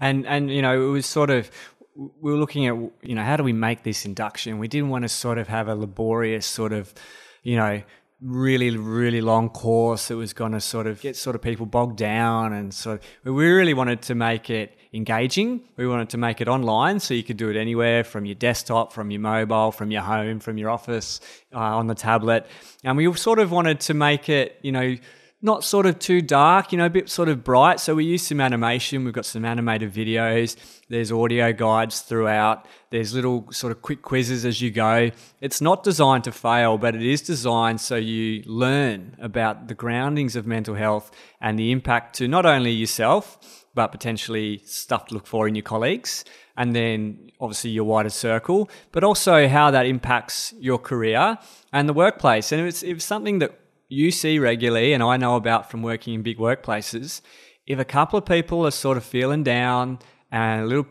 And, 0.00 0.26
and 0.26 0.50
you 0.50 0.62
know, 0.62 0.88
it 0.88 0.90
was 0.90 1.06
sort 1.06 1.30
of 1.30 1.48
we 1.94 2.30
were 2.30 2.38
looking 2.38 2.66
at 2.66 2.74
you 3.02 3.14
know 3.14 3.24
how 3.24 3.36
do 3.36 3.42
we 3.42 3.52
make 3.52 3.82
this 3.82 4.04
induction 4.04 4.60
we 4.60 4.68
didn't 4.68 4.88
want 4.88 5.02
to 5.02 5.08
sort 5.08 5.36
of 5.36 5.48
have 5.48 5.66
a 5.66 5.74
laborious 5.74 6.46
sort 6.46 6.72
of 6.72 6.94
you 7.42 7.56
know 7.56 7.82
really, 8.20 8.76
really 8.76 9.20
long 9.20 9.48
course 9.48 10.08
that 10.08 10.16
was 10.16 10.32
going 10.32 10.52
to 10.52 10.60
sort 10.60 10.86
of 10.86 11.00
get 11.00 11.16
sort 11.16 11.36
of 11.36 11.42
people 11.42 11.66
bogged 11.66 11.96
down. 11.96 12.52
And 12.52 12.74
so 12.74 12.98
we 13.24 13.30
really 13.30 13.74
wanted 13.74 14.02
to 14.02 14.14
make 14.14 14.50
it 14.50 14.76
engaging. 14.92 15.62
We 15.76 15.86
wanted 15.86 16.10
to 16.10 16.18
make 16.18 16.40
it 16.40 16.48
online 16.48 16.98
so 17.00 17.14
you 17.14 17.22
could 17.22 17.36
do 17.36 17.48
it 17.48 17.56
anywhere 17.56 18.02
from 18.02 18.24
your 18.24 18.34
desktop, 18.34 18.92
from 18.92 19.10
your 19.10 19.20
mobile, 19.20 19.70
from 19.70 19.90
your 19.90 20.02
home, 20.02 20.40
from 20.40 20.58
your 20.58 20.70
office, 20.70 21.20
uh, 21.54 21.58
on 21.58 21.86
the 21.86 21.94
tablet. 21.94 22.46
And 22.82 22.96
we 22.96 23.12
sort 23.14 23.38
of 23.38 23.52
wanted 23.52 23.80
to 23.80 23.94
make 23.94 24.28
it, 24.28 24.58
you 24.62 24.72
know, 24.72 24.96
not 25.40 25.62
sort 25.62 25.86
of 25.86 26.00
too 26.00 26.20
dark, 26.20 26.72
you 26.72 26.78
know, 26.78 26.86
a 26.86 26.90
bit 26.90 27.08
sort 27.08 27.28
of 27.28 27.44
bright. 27.44 27.78
So 27.78 27.94
we 27.94 28.04
use 28.04 28.26
some 28.26 28.40
animation. 28.40 29.04
We've 29.04 29.14
got 29.14 29.24
some 29.24 29.44
animated 29.44 29.92
videos. 29.92 30.56
There's 30.88 31.12
audio 31.12 31.52
guides 31.52 32.00
throughout. 32.00 32.66
There's 32.90 33.14
little 33.14 33.46
sort 33.52 33.70
of 33.70 33.80
quick 33.80 34.02
quizzes 34.02 34.44
as 34.44 34.60
you 34.60 34.72
go. 34.72 35.10
It's 35.40 35.60
not 35.60 35.84
designed 35.84 36.24
to 36.24 36.32
fail, 36.32 36.76
but 36.76 36.96
it 36.96 37.02
is 37.02 37.22
designed 37.22 37.80
so 37.80 37.94
you 37.94 38.42
learn 38.46 39.16
about 39.20 39.68
the 39.68 39.74
groundings 39.74 40.34
of 40.34 40.44
mental 40.44 40.74
health 40.74 41.12
and 41.40 41.56
the 41.56 41.70
impact 41.70 42.16
to 42.16 42.26
not 42.26 42.44
only 42.44 42.72
yourself, 42.72 43.64
but 43.74 43.92
potentially 43.92 44.60
stuff 44.64 45.06
to 45.06 45.14
look 45.14 45.26
for 45.28 45.46
in 45.46 45.54
your 45.54 45.62
colleagues 45.62 46.24
and 46.56 46.74
then 46.74 47.30
obviously 47.38 47.70
your 47.70 47.84
wider 47.84 48.10
circle, 48.10 48.68
but 48.90 49.04
also 49.04 49.46
how 49.46 49.70
that 49.70 49.86
impacts 49.86 50.52
your 50.58 50.78
career 50.78 51.38
and 51.72 51.88
the 51.88 51.92
workplace. 51.92 52.50
And 52.50 52.66
it's, 52.66 52.82
it's 52.82 53.04
something 53.04 53.38
that 53.38 53.56
you 53.88 54.10
see 54.10 54.38
regularly, 54.38 54.92
and 54.92 55.02
I 55.02 55.16
know 55.16 55.36
about 55.36 55.70
from 55.70 55.82
working 55.82 56.14
in 56.14 56.22
big 56.22 56.38
workplaces, 56.38 57.20
if 57.66 57.78
a 57.78 57.84
couple 57.84 58.18
of 58.18 58.24
people 58.24 58.66
are 58.66 58.70
sort 58.70 58.96
of 58.96 59.04
feeling 59.04 59.42
down 59.42 59.98
and 60.30 60.62
a 60.62 60.66
little 60.66 60.86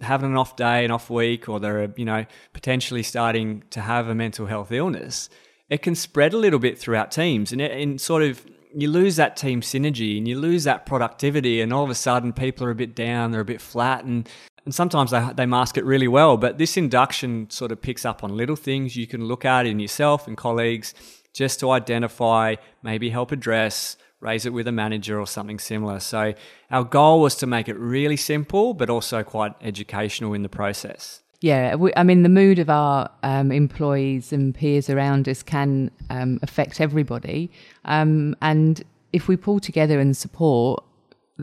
having 0.00 0.30
an 0.30 0.36
off 0.36 0.56
day, 0.56 0.84
an 0.84 0.90
off 0.90 1.10
week, 1.10 1.48
or 1.48 1.60
they're 1.60 1.92
you 1.96 2.04
know 2.04 2.24
potentially 2.52 3.02
starting 3.02 3.62
to 3.70 3.80
have 3.80 4.08
a 4.08 4.14
mental 4.14 4.46
health 4.46 4.72
illness, 4.72 5.28
it 5.68 5.82
can 5.82 5.94
spread 5.94 6.32
a 6.32 6.38
little 6.38 6.58
bit 6.58 6.78
throughout 6.78 7.10
teams, 7.10 7.52
and, 7.52 7.60
it, 7.60 7.72
and 7.72 8.00
sort 8.00 8.22
of 8.22 8.46
you 8.72 8.88
lose 8.88 9.16
that 9.16 9.36
team 9.36 9.60
synergy 9.60 10.16
and 10.16 10.28
you 10.28 10.38
lose 10.38 10.64
that 10.64 10.86
productivity, 10.86 11.60
and 11.60 11.72
all 11.72 11.84
of 11.84 11.90
a 11.90 11.94
sudden 11.94 12.32
people 12.32 12.66
are 12.66 12.70
a 12.70 12.74
bit 12.74 12.94
down, 12.94 13.32
they're 13.32 13.40
a 13.42 13.44
bit 13.44 13.60
flat, 13.60 14.04
and 14.04 14.28
and 14.64 14.74
sometimes 14.74 15.10
they, 15.10 15.26
they 15.34 15.46
mask 15.46 15.76
it 15.76 15.84
really 15.84 16.08
well. 16.08 16.36
But 16.36 16.58
this 16.58 16.76
induction 16.76 17.48
sort 17.50 17.72
of 17.72 17.80
picks 17.80 18.04
up 18.04 18.22
on 18.22 18.36
little 18.36 18.56
things 18.56 18.94
you 18.94 19.06
can 19.06 19.24
look 19.24 19.44
at 19.44 19.66
in 19.66 19.80
yourself 19.80 20.26
and 20.26 20.36
colleagues 20.36 20.94
just 21.32 21.60
to 21.60 21.70
identify, 21.70 22.56
maybe 22.82 23.10
help 23.10 23.32
address, 23.32 23.96
raise 24.20 24.44
it 24.46 24.52
with 24.52 24.68
a 24.68 24.72
manager 24.72 25.18
or 25.18 25.26
something 25.26 25.58
similar. 25.58 26.00
So 26.00 26.34
our 26.70 26.84
goal 26.84 27.20
was 27.20 27.34
to 27.36 27.46
make 27.46 27.68
it 27.68 27.78
really 27.78 28.16
simple, 28.16 28.74
but 28.74 28.90
also 28.90 29.22
quite 29.22 29.54
educational 29.62 30.34
in 30.34 30.42
the 30.42 30.48
process. 30.48 31.22
Yeah, 31.40 31.74
we, 31.76 31.90
I 31.96 32.02
mean, 32.02 32.22
the 32.22 32.28
mood 32.28 32.58
of 32.58 32.68
our 32.68 33.10
um, 33.22 33.50
employees 33.50 34.30
and 34.30 34.54
peers 34.54 34.90
around 34.90 35.26
us 35.26 35.42
can 35.42 35.90
um, 36.10 36.38
affect 36.42 36.82
everybody. 36.82 37.50
Um, 37.86 38.36
and 38.42 38.84
if 39.14 39.26
we 39.26 39.36
pull 39.36 39.58
together 39.58 40.00
and 40.00 40.14
support, 40.14 40.84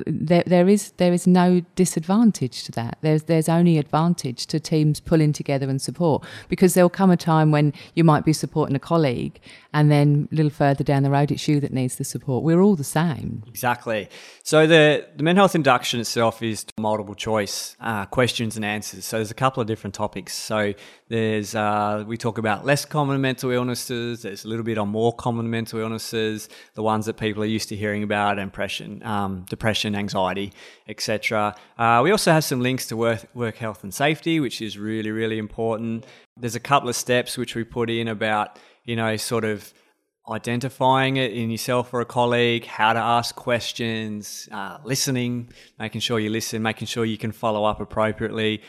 there, 0.05 0.43
there 0.45 0.69
is 0.69 0.91
there 0.97 1.13
is 1.13 1.25
no 1.25 1.61
disadvantage 1.75 2.63
to 2.65 2.71
that. 2.73 2.97
There's 3.01 3.23
there's 3.23 3.49
only 3.49 3.79
advantage 3.79 4.45
to 4.47 4.59
teams 4.59 4.99
pulling 4.99 5.33
together 5.33 5.69
and 5.69 5.81
support 5.81 6.23
because 6.49 6.75
there'll 6.75 6.89
come 6.89 7.09
a 7.09 7.17
time 7.17 7.51
when 7.51 7.73
you 7.95 8.03
might 8.03 8.23
be 8.23 8.33
supporting 8.33 8.75
a 8.75 8.79
colleague 8.79 9.39
and 9.77 9.91
then 9.91 10.27
a 10.31 10.35
little 10.35 10.49
further 10.49 10.83
down 10.83 11.03
the 11.03 11.09
road 11.11 11.29
it's 11.29 11.47
you 11.47 11.59
that 11.59 11.71
needs 11.71 11.97
the 11.97 12.03
support. 12.03 12.43
We're 12.43 12.61
all 12.61 12.75
the 12.75 12.83
same. 12.83 13.43
Exactly. 13.47 14.09
So 14.41 14.65
the 14.65 15.07
the 15.15 15.21
mental 15.21 15.43
health 15.43 15.53
induction 15.53 15.99
itself 15.99 16.41
is 16.41 16.65
multiple 16.79 17.13
choice 17.13 17.77
uh, 17.79 18.07
questions 18.07 18.55
and 18.55 18.65
answers. 18.65 19.05
So 19.05 19.17
there's 19.17 19.29
a 19.29 19.35
couple 19.35 19.61
of 19.61 19.67
different 19.67 19.93
topics. 19.93 20.33
So 20.33 20.73
there's 21.09 21.53
uh, 21.53 22.05
we 22.07 22.17
talk 22.17 22.39
about 22.39 22.65
less 22.65 22.85
common 22.85 23.21
mental 23.21 23.51
illnesses. 23.51 24.23
There's 24.23 24.45
a 24.45 24.47
little 24.47 24.65
bit 24.65 24.79
on 24.79 24.89
more 24.89 25.13
common 25.13 25.47
mental 25.51 25.79
illnesses, 25.79 26.49
the 26.73 26.81
ones 26.81 27.05
that 27.05 27.17
people 27.17 27.43
are 27.43 27.51
used 27.57 27.69
to 27.69 27.75
hearing 27.75 28.01
about, 28.01 28.37
depression, 28.37 29.03
um, 29.03 29.45
depression, 29.47 29.93
anxiety, 29.93 30.53
etc. 30.87 31.55
Uh, 31.77 32.01
we 32.03 32.09
also 32.09 32.31
have 32.31 32.43
some 32.43 32.61
links 32.61 32.87
to 32.87 32.97
work, 32.97 33.27
work 33.35 33.57
health 33.57 33.83
and 33.83 33.93
safety, 33.93 34.39
which 34.39 34.59
is 34.59 34.75
really 34.75 35.11
really 35.11 35.37
important. 35.37 36.03
There's 36.35 36.55
a 36.55 36.59
couple 36.71 36.89
of 36.89 36.95
steps 36.95 37.37
which 37.37 37.53
we 37.53 37.63
put 37.63 37.91
in 37.91 38.07
about 38.07 38.57
you 38.87 38.95
know, 38.95 39.15
sort 39.17 39.45
of 39.45 39.71
identifying 40.29 41.17
it 41.17 41.31
in 41.31 41.49
yourself 41.49 41.93
or 41.93 42.01
a 42.01 42.05
colleague, 42.05 42.65
how 42.65 42.91
to 42.93 42.99
ask 42.99 43.35
questions, 43.35 44.49
uh, 44.51 44.77
listening, 44.83 45.49
making 45.79 46.01
sure 46.01 46.19
you 46.19 46.29
listen, 46.29 46.61
making 46.61 46.87
sure 46.87 47.05
you 47.05 47.17
can 47.17 47.31
follow 47.31 47.63
up 47.63 47.79
appropriately. 47.79 48.61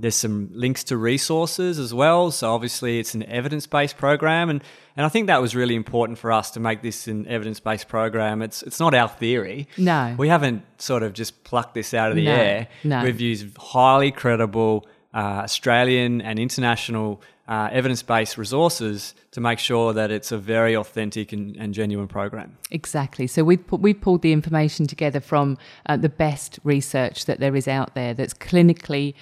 There's 0.00 0.14
some 0.14 0.50
links 0.52 0.84
to 0.84 0.96
resources 0.96 1.80
as 1.80 1.92
well. 1.92 2.30
So 2.30 2.54
obviously 2.54 3.00
it's 3.00 3.14
an 3.14 3.24
evidence-based 3.24 3.96
program 3.96 4.50
and, 4.50 4.62
and 4.96 5.04
I 5.04 5.08
think 5.08 5.26
that 5.26 5.42
was 5.42 5.56
really 5.56 5.74
important 5.74 6.18
for 6.18 6.30
us 6.30 6.52
to 6.52 6.60
make 6.60 6.82
this 6.82 7.08
an 7.08 7.26
evidence-based 7.26 7.88
program. 7.88 8.40
It's 8.40 8.62
it's 8.62 8.78
not 8.78 8.94
our 8.94 9.08
theory. 9.08 9.66
No. 9.76 10.14
We 10.16 10.28
haven't 10.28 10.62
sort 10.80 11.02
of 11.02 11.12
just 11.14 11.42
plucked 11.42 11.74
this 11.74 11.92
out 11.94 12.10
of 12.10 12.16
the 12.16 12.24
No, 12.26 12.32
air. 12.34 12.68
no. 12.84 13.02
We've 13.02 13.20
used 13.20 13.56
highly 13.58 14.12
credible 14.12 14.86
uh, 15.14 15.42
Australian 15.44 16.20
and 16.20 16.38
international 16.38 17.20
uh, 17.48 17.68
evidence-based 17.72 18.36
resources 18.36 19.14
to 19.30 19.40
make 19.40 19.58
sure 19.58 19.94
that 19.94 20.10
it's 20.10 20.30
a 20.32 20.36
very 20.38 20.76
authentic 20.76 21.32
and, 21.32 21.56
and 21.56 21.72
genuine 21.72 22.06
program. 22.06 22.58
Exactly. 22.70 23.26
So 23.26 23.42
we've, 23.42 23.66
pu- 23.66 23.76
we've 23.76 23.98
pulled 24.00 24.20
the 24.20 24.32
information 24.32 24.86
together 24.86 25.20
from 25.20 25.56
uh, 25.86 25.96
the 25.96 26.10
best 26.10 26.58
research 26.62 27.24
that 27.24 27.40
there 27.40 27.56
is 27.56 27.66
out 27.66 27.94
there 27.94 28.12
that's 28.12 28.34
clinically 28.34 29.14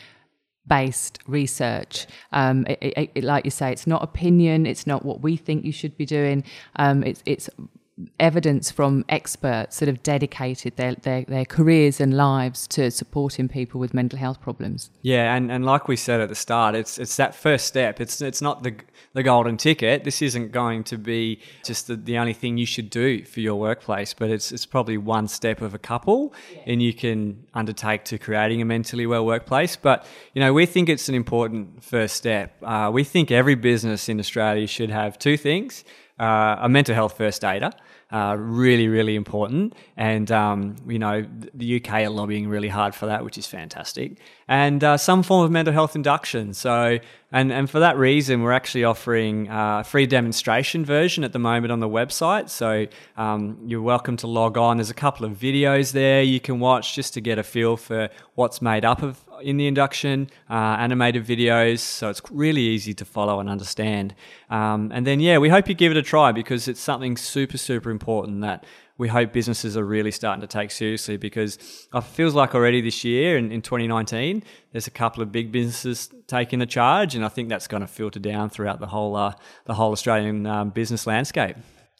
based 0.66 1.20
research. 1.28 2.08
Um, 2.32 2.66
it, 2.66 2.78
it, 2.82 3.10
it- 3.14 3.24
like 3.24 3.44
you 3.44 3.52
say, 3.52 3.70
it's 3.70 3.86
not 3.86 4.02
opinion, 4.02 4.66
it's 4.66 4.86
not 4.88 5.04
what 5.04 5.20
we 5.20 5.36
think 5.36 5.64
you 5.64 5.70
should 5.72 5.96
be 5.96 6.04
doing. 6.04 6.42
Um, 6.74 7.04
it's, 7.04 7.22
it's 7.26 7.48
evidence 8.20 8.70
from 8.70 9.04
experts 9.08 9.78
that 9.78 9.88
have 9.88 10.02
dedicated 10.02 10.76
their, 10.76 10.94
their, 10.96 11.24
their 11.24 11.44
careers 11.46 12.00
and 12.00 12.14
lives 12.14 12.66
to 12.66 12.90
supporting 12.90 13.48
people 13.48 13.80
with 13.80 13.94
mental 13.94 14.18
health 14.18 14.40
problems. 14.40 14.90
Yeah, 15.00 15.34
and, 15.34 15.50
and 15.50 15.64
like 15.64 15.88
we 15.88 15.96
said 15.96 16.20
at 16.20 16.28
the 16.28 16.34
start, 16.34 16.74
it's 16.74 16.98
it's 16.98 17.16
that 17.16 17.34
first 17.34 17.66
step. 17.66 18.00
It's 18.00 18.20
it's 18.20 18.42
not 18.42 18.62
the 18.62 18.74
the 19.14 19.22
golden 19.22 19.56
ticket. 19.56 20.04
This 20.04 20.20
isn't 20.20 20.52
going 20.52 20.84
to 20.84 20.98
be 20.98 21.40
just 21.64 21.86
the, 21.86 21.96
the 21.96 22.18
only 22.18 22.34
thing 22.34 22.58
you 22.58 22.66
should 22.66 22.90
do 22.90 23.24
for 23.24 23.40
your 23.40 23.58
workplace, 23.58 24.12
but 24.12 24.28
it's 24.30 24.52
it's 24.52 24.66
probably 24.66 24.98
one 24.98 25.26
step 25.26 25.62
of 25.62 25.74
a 25.74 25.78
couple, 25.78 26.34
and 26.66 26.82
you 26.82 26.92
can 26.92 27.46
undertake 27.54 28.04
to 28.06 28.18
creating 28.18 28.60
a 28.60 28.66
mentally 28.66 29.06
well 29.06 29.24
workplace. 29.24 29.74
But 29.76 30.06
you 30.34 30.40
know, 30.40 30.52
we 30.52 30.66
think 30.66 30.90
it's 30.90 31.08
an 31.08 31.14
important 31.14 31.82
first 31.82 32.16
step. 32.16 32.56
Uh, 32.62 32.90
we 32.92 33.04
think 33.04 33.30
every 33.30 33.54
business 33.54 34.10
in 34.10 34.20
Australia 34.20 34.66
should 34.66 34.90
have 34.90 35.18
two 35.18 35.38
things: 35.38 35.82
uh, 36.18 36.56
a 36.60 36.68
mental 36.68 36.94
health 36.94 37.16
first 37.16 37.44
aider. 37.44 37.70
Uh, 38.12 38.36
really, 38.38 38.86
really 38.86 39.16
important. 39.16 39.74
And, 39.96 40.30
um, 40.30 40.76
you 40.86 40.98
know, 40.98 41.26
the 41.54 41.76
UK 41.76 42.04
are 42.04 42.08
lobbying 42.08 42.48
really 42.48 42.68
hard 42.68 42.94
for 42.94 43.06
that, 43.06 43.24
which 43.24 43.36
is 43.36 43.48
fantastic. 43.48 44.18
And 44.46 44.84
uh, 44.84 44.96
some 44.96 45.24
form 45.24 45.44
of 45.44 45.50
mental 45.50 45.74
health 45.74 45.96
induction. 45.96 46.54
So, 46.54 47.00
and, 47.32 47.52
and 47.52 47.68
for 47.68 47.80
that 47.80 47.96
reason, 47.96 48.42
we're 48.42 48.52
actually 48.52 48.84
offering 48.84 49.50
uh, 49.50 49.80
a 49.80 49.84
free 49.84 50.06
demonstration 50.06 50.84
version 50.84 51.24
at 51.24 51.32
the 51.32 51.40
moment 51.40 51.72
on 51.72 51.80
the 51.80 51.88
website. 51.88 52.48
So 52.48 52.86
um, 53.16 53.58
you're 53.66 53.82
welcome 53.82 54.16
to 54.18 54.28
log 54.28 54.56
on. 54.56 54.76
There's 54.76 54.90
a 54.90 54.94
couple 54.94 55.26
of 55.26 55.32
videos 55.32 55.90
there 55.92 56.22
you 56.22 56.38
can 56.38 56.60
watch 56.60 56.94
just 56.94 57.12
to 57.14 57.20
get 57.20 57.40
a 57.40 57.42
feel 57.42 57.76
for 57.76 58.08
what's 58.36 58.62
made 58.62 58.84
up 58.84 59.02
of 59.02 59.20
in 59.42 59.56
the 59.56 59.66
induction, 59.66 60.28
uh, 60.50 60.76
animated 60.78 61.24
videos, 61.24 61.80
so 61.80 62.10
it's 62.10 62.22
really 62.30 62.62
easy 62.62 62.94
to 62.94 63.04
follow 63.04 63.40
and 63.40 63.48
understand. 63.48 64.14
Um, 64.50 64.90
and 64.94 65.06
then, 65.06 65.20
yeah, 65.20 65.38
we 65.38 65.48
hope 65.48 65.68
you 65.68 65.74
give 65.74 65.92
it 65.92 65.98
a 65.98 66.02
try 66.02 66.32
because 66.32 66.68
it's 66.68 66.80
something 66.80 67.16
super, 67.16 67.58
super 67.58 67.90
important 67.90 68.40
that 68.42 68.64
we 68.98 69.08
hope 69.08 69.32
businesses 69.32 69.76
are 69.76 69.84
really 69.84 70.10
starting 70.10 70.40
to 70.40 70.46
take 70.46 70.70
seriously 70.70 71.16
because 71.16 71.86
it 71.92 72.04
feels 72.04 72.34
like 72.34 72.54
already 72.54 72.80
this 72.80 73.04
year 73.04 73.36
in, 73.36 73.52
in 73.52 73.60
2019, 73.60 74.42
there's 74.72 74.86
a 74.86 74.90
couple 74.90 75.22
of 75.22 75.30
big 75.30 75.52
businesses 75.52 76.10
taking 76.26 76.58
the 76.58 76.66
charge, 76.66 77.14
and 77.14 77.24
I 77.24 77.28
think 77.28 77.48
that's 77.48 77.66
going 77.66 77.82
to 77.82 77.86
filter 77.86 78.18
down 78.18 78.48
throughout 78.48 78.80
the 78.80 78.86
whole 78.86 79.16
uh, 79.16 79.34
the 79.66 79.74
whole 79.74 79.92
Australian 79.92 80.46
um, 80.46 80.70
business 80.70 81.06
landscape. 81.06 81.56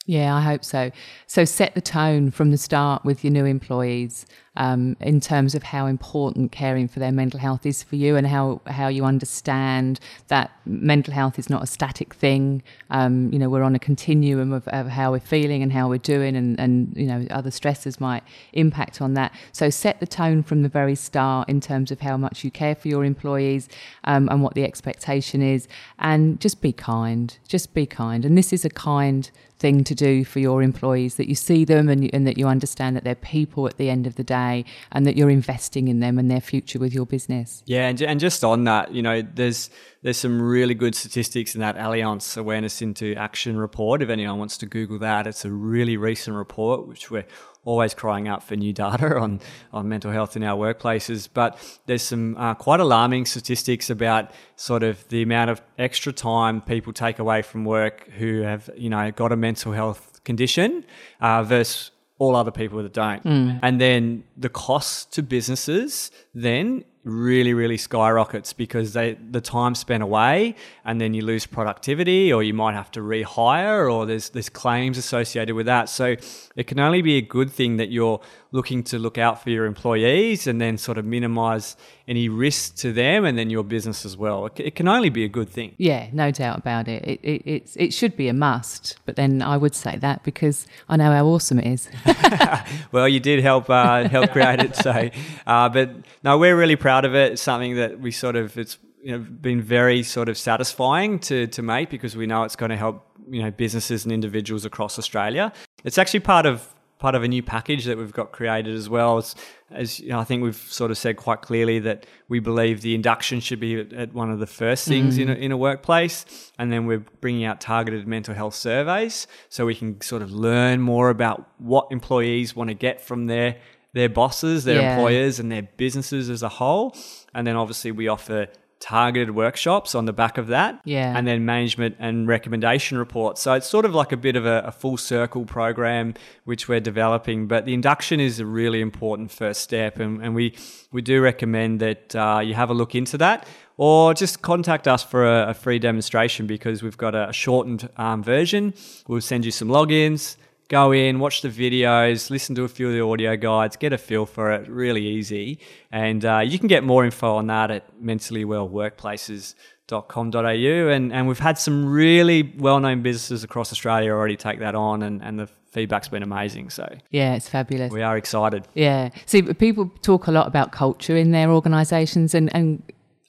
Yeah, 0.07 0.37
I 0.37 0.41
hope 0.41 0.65
so. 0.65 0.93
So 1.27 1.45
set 1.45 1.75
the 1.75 1.81
tone 1.81 2.31
from 2.31 2.53
the 2.53 2.57
start 2.57 3.05
with 3.05 3.25
your 3.25 3.33
new 3.33 3.45
employees 3.45 4.25
um, 4.57 4.97
in 5.01 5.21
terms 5.21 5.55
of 5.55 5.63
how 5.63 5.87
important 5.87 6.53
caring 6.53 6.89
for 6.89 6.99
their 7.01 7.13
mental 7.13 7.39
health 7.39 7.67
is 7.67 7.83
for 7.83 7.97
you 7.97 8.17
and 8.17 8.27
how, 8.27 8.61
how 8.67 8.89
you 8.89 9.05
understand 9.05 10.01
that 10.29 10.51
mental 10.65 11.13
health 11.13 11.39
is 11.39 11.51
not 11.51 11.63
a 11.63 11.67
static 11.67 12.15
thing. 12.15 12.63
Um, 12.91 13.33
you 13.33 13.39
know, 13.39 13.49
we're 13.49 13.63
on 13.63 13.75
a 13.75 13.79
continuum 13.79 14.53
of, 14.53 14.67
of 14.69 14.89
how 14.89 15.13
we're 15.13 15.21
feeling 15.21 15.63
and 15.63 15.73
how 15.73 15.89
we're 15.89 15.99
doing 15.99 16.37
and, 16.37 16.59
and, 16.59 16.97
you 16.97 17.07
know, 17.07 17.27
other 17.31 17.51
stresses 17.51 18.01
might 18.01 18.23
impact 18.53 19.01
on 19.01 19.15
that. 19.15 19.33
So 19.53 19.71
set 19.71 20.01
the 20.01 20.07
tone 20.07 20.43
from 20.43 20.63
the 20.63 20.69
very 20.69 20.95
start 20.95 21.49
in 21.49 21.61
terms 21.61 21.91
of 21.91 22.01
how 22.01 22.17
much 22.17 22.45
you 22.45 22.51
care 22.51 22.75
for 22.75 22.89
your 22.89 23.05
employees 23.05 23.69
um, 24.05 24.29
and 24.31 24.43
what 24.43 24.55
the 24.55 24.65
expectation 24.65 25.43
is. 25.43 25.69
And 25.99 26.41
just 26.41 26.61
be 26.61 26.73
kind. 26.73 27.37
Just 27.49 27.75
be 27.75 27.87
kind. 27.87 28.25
And 28.25 28.37
this 28.37 28.53
is 28.53 28.65
a 28.65 28.71
kind 28.71 29.31
thing 29.59 29.83
to 29.85 29.95
do 29.95 30.25
for 30.25 30.39
your 30.39 30.63
employees 30.63 31.17
that 31.17 31.29
you 31.29 31.35
see 31.35 31.65
them 31.65 31.89
and, 31.89 32.13
and 32.15 32.27
that 32.27 32.37
you 32.37 32.47
understand 32.47 32.95
that 32.95 33.05
they're 33.05 33.15
people 33.15 33.67
at 33.67 33.79
the 33.79 33.89
end 33.89 34.07
of 34.07 34.17
the 34.17 34.25
day 34.25 34.46
and 34.93 35.07
that 35.07 35.17
you're 35.17 35.31
investing 35.31 35.89
in 35.89 36.01
them 36.01 36.19
and 36.19 36.31
their 36.31 36.41
future 36.41 36.79
with 36.79 36.95
your 36.95 37.07
business. 37.07 37.63
Yeah, 37.67 37.89
and, 37.89 38.01
and 38.03 38.21
just 38.21 38.45
on 38.45 38.65
that, 38.65 38.93
you 38.93 39.03
know, 39.03 39.23
there's 39.23 39.71
there's 40.03 40.17
some 40.17 40.41
really 40.41 40.75
good 40.75 40.95
statistics 40.95 41.55
in 41.57 41.61
that 41.61 41.77
Allianz 41.77 42.37
Awareness 42.37 42.81
into 42.81 43.15
Action 43.17 43.57
report. 43.57 44.03
If 44.03 44.09
anyone 44.09 44.39
wants 44.39 44.57
to 44.59 44.67
Google 44.67 45.01
that, 45.01 45.27
it's 45.27 45.45
a 45.45 45.51
really 45.51 45.97
recent 45.97 46.37
report, 46.37 46.87
which 46.87 47.11
we're 47.11 47.27
always 47.65 47.93
crying 47.93 48.29
out 48.29 48.43
for 48.43 48.55
new 48.55 48.73
data 48.73 49.19
on, 49.19 49.41
on 49.73 49.89
mental 49.89 50.13
health 50.13 50.37
in 50.37 50.45
our 50.45 50.57
workplaces. 50.57 51.29
But 51.33 51.59
there's 51.87 52.03
some 52.03 52.37
uh, 52.37 52.55
quite 52.55 52.81
alarming 52.81 53.27
statistics 53.27 53.91
about 53.91 54.31
sort 54.55 54.85
of 54.85 55.07
the 55.09 55.23
amount 55.23 55.51
of 55.51 55.61
extra 55.77 56.13
time 56.13 56.61
people 56.61 56.93
take 56.93 57.19
away 57.19 57.43
from 57.43 57.65
work 57.65 58.09
who 58.13 58.43
have, 58.43 58.71
you 58.77 58.89
know, 58.89 59.11
got 59.11 59.33
a 59.33 59.37
mental 59.37 59.73
health 59.73 60.23
condition 60.25 60.85
uh, 61.21 61.43
versus 61.43 61.91
all 62.19 62.35
other 62.35 62.51
people 62.51 62.83
that 62.83 62.93
don't. 62.93 63.23
Mm. 63.25 63.61
And 63.63 63.81
then 63.81 64.25
the 64.37 64.49
costs 64.49 65.05
to 65.17 65.23
businesses 65.23 66.11
then 66.35 66.85
really 67.07 67.55
really 67.55 67.77
skyrockets 67.77 68.53
because 68.53 68.93
they 68.93 69.17
the 69.31 69.41
time 69.41 69.77
spent 69.77 70.03
away 70.03 70.57
and 70.85 71.01
then 71.01 71.15
you 71.15 71.23
lose 71.23 71.47
productivity 71.47 72.33
or 72.33 72.43
you 72.43 72.53
might 72.53 72.75
have 72.75 72.91
to 72.91 72.99
rehire 72.99 73.93
or 73.93 74.05
there's 74.07 74.31
there's 74.31 74.49
claims 74.49 74.99
associated 74.99 75.55
with 75.55 75.67
that 75.67 75.89
so 75.89 76.17
it 76.57 76.67
can 76.67 76.81
only 76.81 77.03
be 77.03 77.17
a 77.17 77.21
good 77.21 77.49
thing 77.49 77.77
that 77.77 77.91
you're 77.91 78.21
looking 78.57 78.83
to 78.83 78.99
look 78.99 79.19
out 79.19 79.43
for 79.43 79.51
your 79.51 79.67
employees 79.67 80.47
and 80.47 80.61
then 80.61 80.79
sort 80.79 80.99
of 80.99 81.05
minimize 81.05 81.77
any 82.09 82.29
risk 82.29 82.77
to 82.77 82.93
them 82.93 83.25
and 83.25 83.37
then 83.39 83.51
your 83.51 83.65
business 83.65 84.05
as 84.05 84.17
well 84.17 84.47
it, 84.57 84.75
can 84.75 84.89
only 84.89 85.11
be 85.11 85.25
a 85.25 85.29
good 85.29 85.49
thing 85.49 85.75
Yeah, 85.79 86.09
no 86.13 86.31
doubt 86.31 86.59
about 86.59 86.89
it. 86.89 87.05
It, 87.05 87.21
it, 87.23 87.43
it's, 87.45 87.77
it 87.77 87.95
should 87.95 88.17
be 88.17 88.29
a 88.29 88.33
must, 88.33 88.99
but 89.05 89.17
then 89.17 89.43
I 89.43 89.57
would 89.57 89.75
say 89.75 89.97
that 89.99 90.23
because 90.25 90.67
I 90.89 90.97
know 90.97 91.11
how 91.13 91.27
awesome 91.27 91.59
it 91.59 91.67
is. 91.67 91.89
well, 92.93 93.09
you 93.09 93.21
did 93.21 93.43
help 93.43 93.69
uh, 93.71 94.09
help 94.09 94.31
create 94.31 94.61
it. 94.61 94.77
So, 94.77 95.11
uh, 95.47 95.69
but 95.69 95.91
no, 96.23 96.39
we're 96.39 96.57
really 96.57 96.77
proud 96.77 97.05
of 97.05 97.15
it. 97.15 97.33
It's 97.33 97.43
something 97.43 97.77
that 97.77 98.01
we 98.01 98.11
sort 98.11 98.37
of 98.37 98.57
it's 98.59 98.79
you 99.03 99.13
know 99.13 99.19
been 99.19 99.61
very 99.61 100.03
sort 100.03 100.29
of 100.29 100.37
satisfying 100.39 101.19
to 101.21 101.47
to 101.49 101.63
make 101.63 101.91
because 101.91 102.17
we 102.17 102.27
know 102.27 102.45
it's 102.45 102.57
going 102.57 102.71
to 102.71 102.77
help 102.77 103.07
you 103.29 103.43
know 103.43 103.51
businesses 103.51 104.05
and 104.05 104.13
individuals 104.13 104.65
across 104.65 104.99
Australia. 104.99 105.53
It's 105.85 105.99
actually 105.99 106.21
part 106.21 106.47
of 106.47 106.75
part 106.99 107.15
of 107.15 107.23
a 107.23 107.29
new 107.29 107.43
package 107.43 107.85
that 107.85 107.99
we've 107.99 108.13
got 108.13 108.33
created 108.33 108.75
as 108.75 108.89
well. 108.89 109.19
As, 109.19 109.35
as 109.71 110.01
you 110.01 110.09
know, 110.09 110.19
I 110.19 110.25
think 110.25 110.43
we've 110.43 110.57
sort 110.57 110.91
of 110.91 110.97
said 110.97 111.17
quite 111.17 111.43
clearly 111.43 111.79
that 111.81 112.07
we 112.29 112.41
believe 112.41 112.81
the 112.81 112.95
induction 112.95 113.41
should 113.41 113.61
be 113.61 113.81
at, 113.81 113.93
at 113.93 114.15
one 114.15 114.31
of 114.31 114.39
the 114.39 114.47
first 114.47 114.89
things 114.89 115.19
in, 115.19 115.29
a, 115.29 115.35
mm. 115.35 115.41
in 115.41 115.53
a 115.53 115.57
workplace, 115.57 116.25
and 116.59 116.73
then 116.73 116.87
we're 116.87 117.05
bringing 117.21 117.45
out 117.45 117.61
targeted 117.61 118.07
mental 118.07 118.35
health 118.35 118.55
surveys 118.55 119.27
so 119.49 119.67
we 119.67 119.75
can 119.75 120.01
sort 120.01 120.23
of 120.23 120.31
learn 120.31 120.81
more 120.81 121.11
about 121.11 121.47
what 121.59 121.87
employees 121.91 122.57
want 122.57 122.69
to 122.69 122.75
get 122.75 123.01
from 123.01 123.27
their 123.27 123.57
their 123.93 124.09
bosses, 124.11 124.65
their 124.65 124.81
Yeah. 124.83 124.97
employers, 124.97 125.41
and 125.41 125.51
their 125.51 125.63
businesses 125.79 126.29
as 126.29 126.43
a 126.43 126.51
whole. 126.51 126.95
And 127.35 127.47
then 127.47 127.57
obviously 127.57 127.93
we 127.93 128.09
offer 128.09 128.49
targeted 128.79 129.35
workshops 129.35 129.95
on 129.95 130.05
the 130.05 130.13
back 130.13 130.37
of 130.39 130.49
that 130.49 130.81
Yeah. 130.85 131.17
and 131.17 131.27
then 131.27 131.45
management 131.45 131.97
and 131.99 132.29
recommendation 132.29 132.99
reports. 132.99 133.41
So 133.41 133.55
it's 133.55 133.67
sort 133.67 133.85
of 133.85 133.95
like 133.95 134.13
a 134.13 134.17
bit 134.17 134.37
of 134.37 134.45
a, 134.45 134.65
a 134.67 134.73
full 134.73 134.97
circle 134.97 135.45
program 135.47 136.15
which 136.45 136.69
we're 136.69 136.81
developing. 136.81 137.47
But 137.47 137.65
the 137.65 137.75
induction 137.75 138.21
is 138.21 138.39
a 138.39 138.47
really 138.47 138.81
important 138.81 139.31
first 139.31 139.63
step, 139.63 139.99
and, 139.99 140.23
and 140.23 140.35
we 140.35 140.55
we 140.93 141.03
do 141.03 141.21
recommend 141.23 141.81
that 141.81 142.15
uh, 142.15 142.41
you 142.45 142.55
have 142.55 142.71
a 142.71 142.75
look 142.75 142.95
into 142.95 143.19
that. 143.19 143.47
Or 143.79 144.15
just 144.15 144.41
contact 144.41 144.89
us 144.89 145.03
for 145.03 145.27
a, 145.27 145.51
a 145.51 145.55
free 145.55 145.79
demonstration 145.79 146.47
because 146.47 146.83
we've 146.83 146.97
got 146.97 147.15
a, 147.15 147.31
shortened 147.33 147.91
um, 147.99 148.23
version. 148.23 148.73
We'll 149.07 149.21
send 149.21 149.45
you 149.45 149.51
some 149.51 149.69
logins, 149.69 150.37
go 150.69 150.93
in, 150.93 151.19
watch 151.19 151.43
the 151.43 151.49
videos, 151.49 152.31
listen 152.31 152.55
to 152.57 152.65
a 152.65 152.69
few 152.69 152.89
of 152.89 152.95
the 152.95 153.03
audio 153.03 153.37
guides, 153.37 153.77
get 153.77 153.93
a 153.93 153.99
feel 153.99 154.27
for 154.27 154.53
it. 154.53 154.69
Really 154.69 155.07
easy. 155.07 155.59
And 155.93 156.25
uh, 156.25 156.41
you 156.45 156.59
can 156.59 156.69
get 156.69 156.85
more 156.85 157.05
info 157.05 157.37
on 157.37 157.47
that 157.49 157.71
at 157.71 158.01
mentallyWellWorkplaces.com.au. 158.03 160.89
And, 160.89 161.13
and 161.13 161.29
we've 161.29 161.39
had 161.39 161.59
some 161.59 161.87
really 161.87 162.55
well 162.59 162.81
known 162.81 163.03
businesses 163.03 163.45
across 163.45 163.73
Australia 163.73 164.11
already 164.13 164.37
take 164.37 164.59
that 164.61 164.75
on, 164.75 165.03
and, 165.03 165.23
and 165.23 165.39
the 165.39 165.47
feedback's 165.71 166.09
been 166.09 166.23
amazing. 166.23 166.71
So 166.71 166.93
Yeah, 167.11 167.35
it's 167.35 167.49
fabulous. 167.49 167.93
we 167.93 168.03
are 168.03 168.17
excited. 168.17 168.67
Yeah. 168.75 169.11
See, 169.27 169.43
people 169.43 169.91
talk 170.03 170.27
a 170.27 170.33
lot 170.33 170.47
about 170.47 170.73
culture 170.73 171.17
in 171.17 171.31
their 171.31 171.51
organisations, 171.51 172.35
and, 172.35 172.55
and 172.55 172.83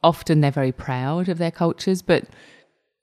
often 0.03 0.41
they're 0.41 0.51
very 0.51 0.71
proud 0.71 1.29
of 1.29 1.37
their 1.37 1.51
cultures, 1.51 2.01
but 2.01 2.23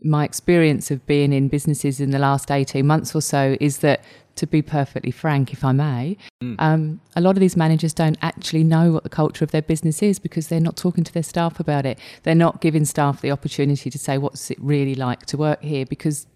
my 0.04 0.24
experience 0.24 0.90
of 0.90 1.04
being 1.06 1.32
in 1.32 1.48
businesses 1.48 1.98
in 1.98 2.10
the 2.10 2.18
last 2.18 2.50
18 2.50 2.86
months 2.86 3.14
or 3.14 3.22
so 3.22 3.56
is 3.60 3.78
that 3.78 4.04
to 4.36 4.46
be 4.46 4.62
perfectly 4.62 5.10
frank, 5.10 5.52
if 5.52 5.64
I 5.64 5.72
may, 5.72 6.16
mm. 6.42 6.56
um, 6.58 7.00
a 7.16 7.20
lot 7.20 7.36
of 7.36 7.40
these 7.40 7.56
managers 7.56 7.94
don't 7.94 8.18
actually 8.20 8.64
know 8.64 8.92
what 8.92 9.04
the 9.04 9.08
culture 9.08 9.44
of 9.44 9.52
their 9.52 9.62
business 9.62 10.02
is 10.02 10.18
because 10.18 10.48
they're 10.48 10.60
not 10.60 10.76
talking 10.76 11.04
to 11.04 11.12
their 11.12 11.22
staff 11.22 11.60
about 11.60 11.86
it. 11.86 11.98
They're 12.24 12.34
not 12.34 12.60
giving 12.60 12.84
staff 12.84 13.20
the 13.20 13.30
opportunity 13.30 13.90
to 13.90 13.98
say, 13.98 14.18
what's 14.18 14.50
it 14.50 14.58
really 14.60 14.94
like 14.94 15.26
to 15.26 15.36
work 15.36 15.62
here? 15.62 15.86
Because 15.86 16.26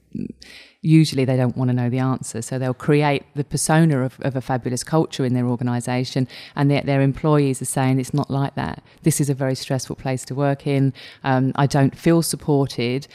usually 0.81 1.25
they 1.25 1.37
don't 1.37 1.57
want 1.57 1.69
to 1.69 1.75
know 1.75 1.91
the 1.91 1.99
answer. 1.99 2.41
So 2.41 2.59
they'll 2.59 2.75
create 2.75 3.25
the 3.35 3.45
persona 3.45 4.05
of, 4.05 4.19
of 4.21 4.37
a 4.37 4.41
fabulous 4.41 4.85
culture 4.85 5.25
in 5.25 5.35
their 5.35 5.47
organisation, 5.47 6.29
and 6.55 6.71
their, 6.71 6.83
their, 6.83 7.01
employees 7.01 7.61
are 7.61 7.67
saying 7.67 7.99
it's 7.99 8.15
not 8.15 8.31
like 8.31 8.55
that. 8.55 8.83
This 9.03 9.21
is 9.21 9.29
a 9.29 9.35
very 9.35 9.55
stressful 9.55 9.97
place 9.97 10.25
to 10.27 10.35
work 10.35 10.67
in. 10.67 10.93
Um, 11.25 11.53
I 11.57 11.67
don't 11.67 11.97
feel 11.97 12.23
supported 12.23 13.09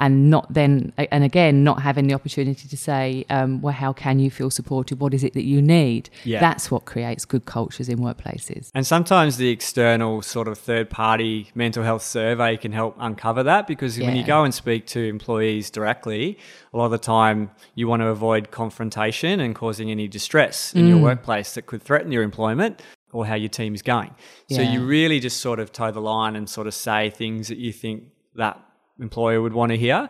and 0.00 0.30
not 0.30 0.52
then 0.52 0.92
and 0.96 1.22
again 1.22 1.62
not 1.62 1.80
having 1.82 2.06
the 2.08 2.14
opportunity 2.14 2.66
to 2.66 2.76
say 2.76 3.24
um, 3.30 3.60
well 3.60 3.72
how 3.72 3.92
can 3.92 4.18
you 4.18 4.30
feel 4.30 4.50
supported 4.50 4.98
what 4.98 5.14
is 5.14 5.22
it 5.22 5.34
that 5.34 5.44
you 5.44 5.62
need 5.62 6.10
yeah. 6.24 6.40
that's 6.40 6.70
what 6.70 6.84
creates 6.84 7.24
good 7.24 7.44
cultures 7.44 7.88
in 7.88 7.98
workplaces 7.98 8.70
and 8.74 8.86
sometimes 8.86 9.36
the 9.36 9.50
external 9.50 10.22
sort 10.22 10.48
of 10.48 10.58
third 10.58 10.90
party 10.90 11.50
mental 11.54 11.84
health 11.84 12.02
survey 12.02 12.56
can 12.56 12.72
help 12.72 12.96
uncover 12.98 13.42
that 13.42 13.66
because 13.66 13.98
yeah. 13.98 14.06
when 14.06 14.16
you 14.16 14.24
go 14.24 14.42
and 14.42 14.54
speak 14.54 14.86
to 14.86 15.06
employees 15.06 15.70
directly 15.70 16.36
a 16.72 16.76
lot 16.76 16.86
of 16.86 16.90
the 16.90 16.98
time 16.98 17.50
you 17.74 17.86
want 17.86 18.00
to 18.00 18.06
avoid 18.06 18.50
confrontation 18.50 19.38
and 19.38 19.54
causing 19.54 19.90
any 19.90 20.08
distress 20.08 20.72
in 20.74 20.86
mm. 20.86 20.88
your 20.88 20.98
workplace 20.98 21.54
that 21.54 21.66
could 21.66 21.82
threaten 21.82 22.10
your 22.10 22.22
employment 22.22 22.80
or 23.12 23.26
how 23.26 23.34
your 23.34 23.48
team 23.48 23.74
is 23.74 23.82
going. 23.82 24.14
Yeah. 24.48 24.58
So 24.58 24.62
you 24.62 24.86
really 24.86 25.20
just 25.20 25.40
sort 25.40 25.58
of 25.58 25.72
toe 25.72 25.90
the 25.90 26.00
line 26.00 26.36
and 26.36 26.48
sort 26.48 26.66
of 26.66 26.74
say 26.74 27.10
things 27.10 27.48
that 27.48 27.58
you 27.58 27.72
think 27.72 28.04
that 28.36 28.60
employer 29.00 29.40
would 29.40 29.52
want 29.52 29.72
to 29.72 29.78
hear. 29.78 30.08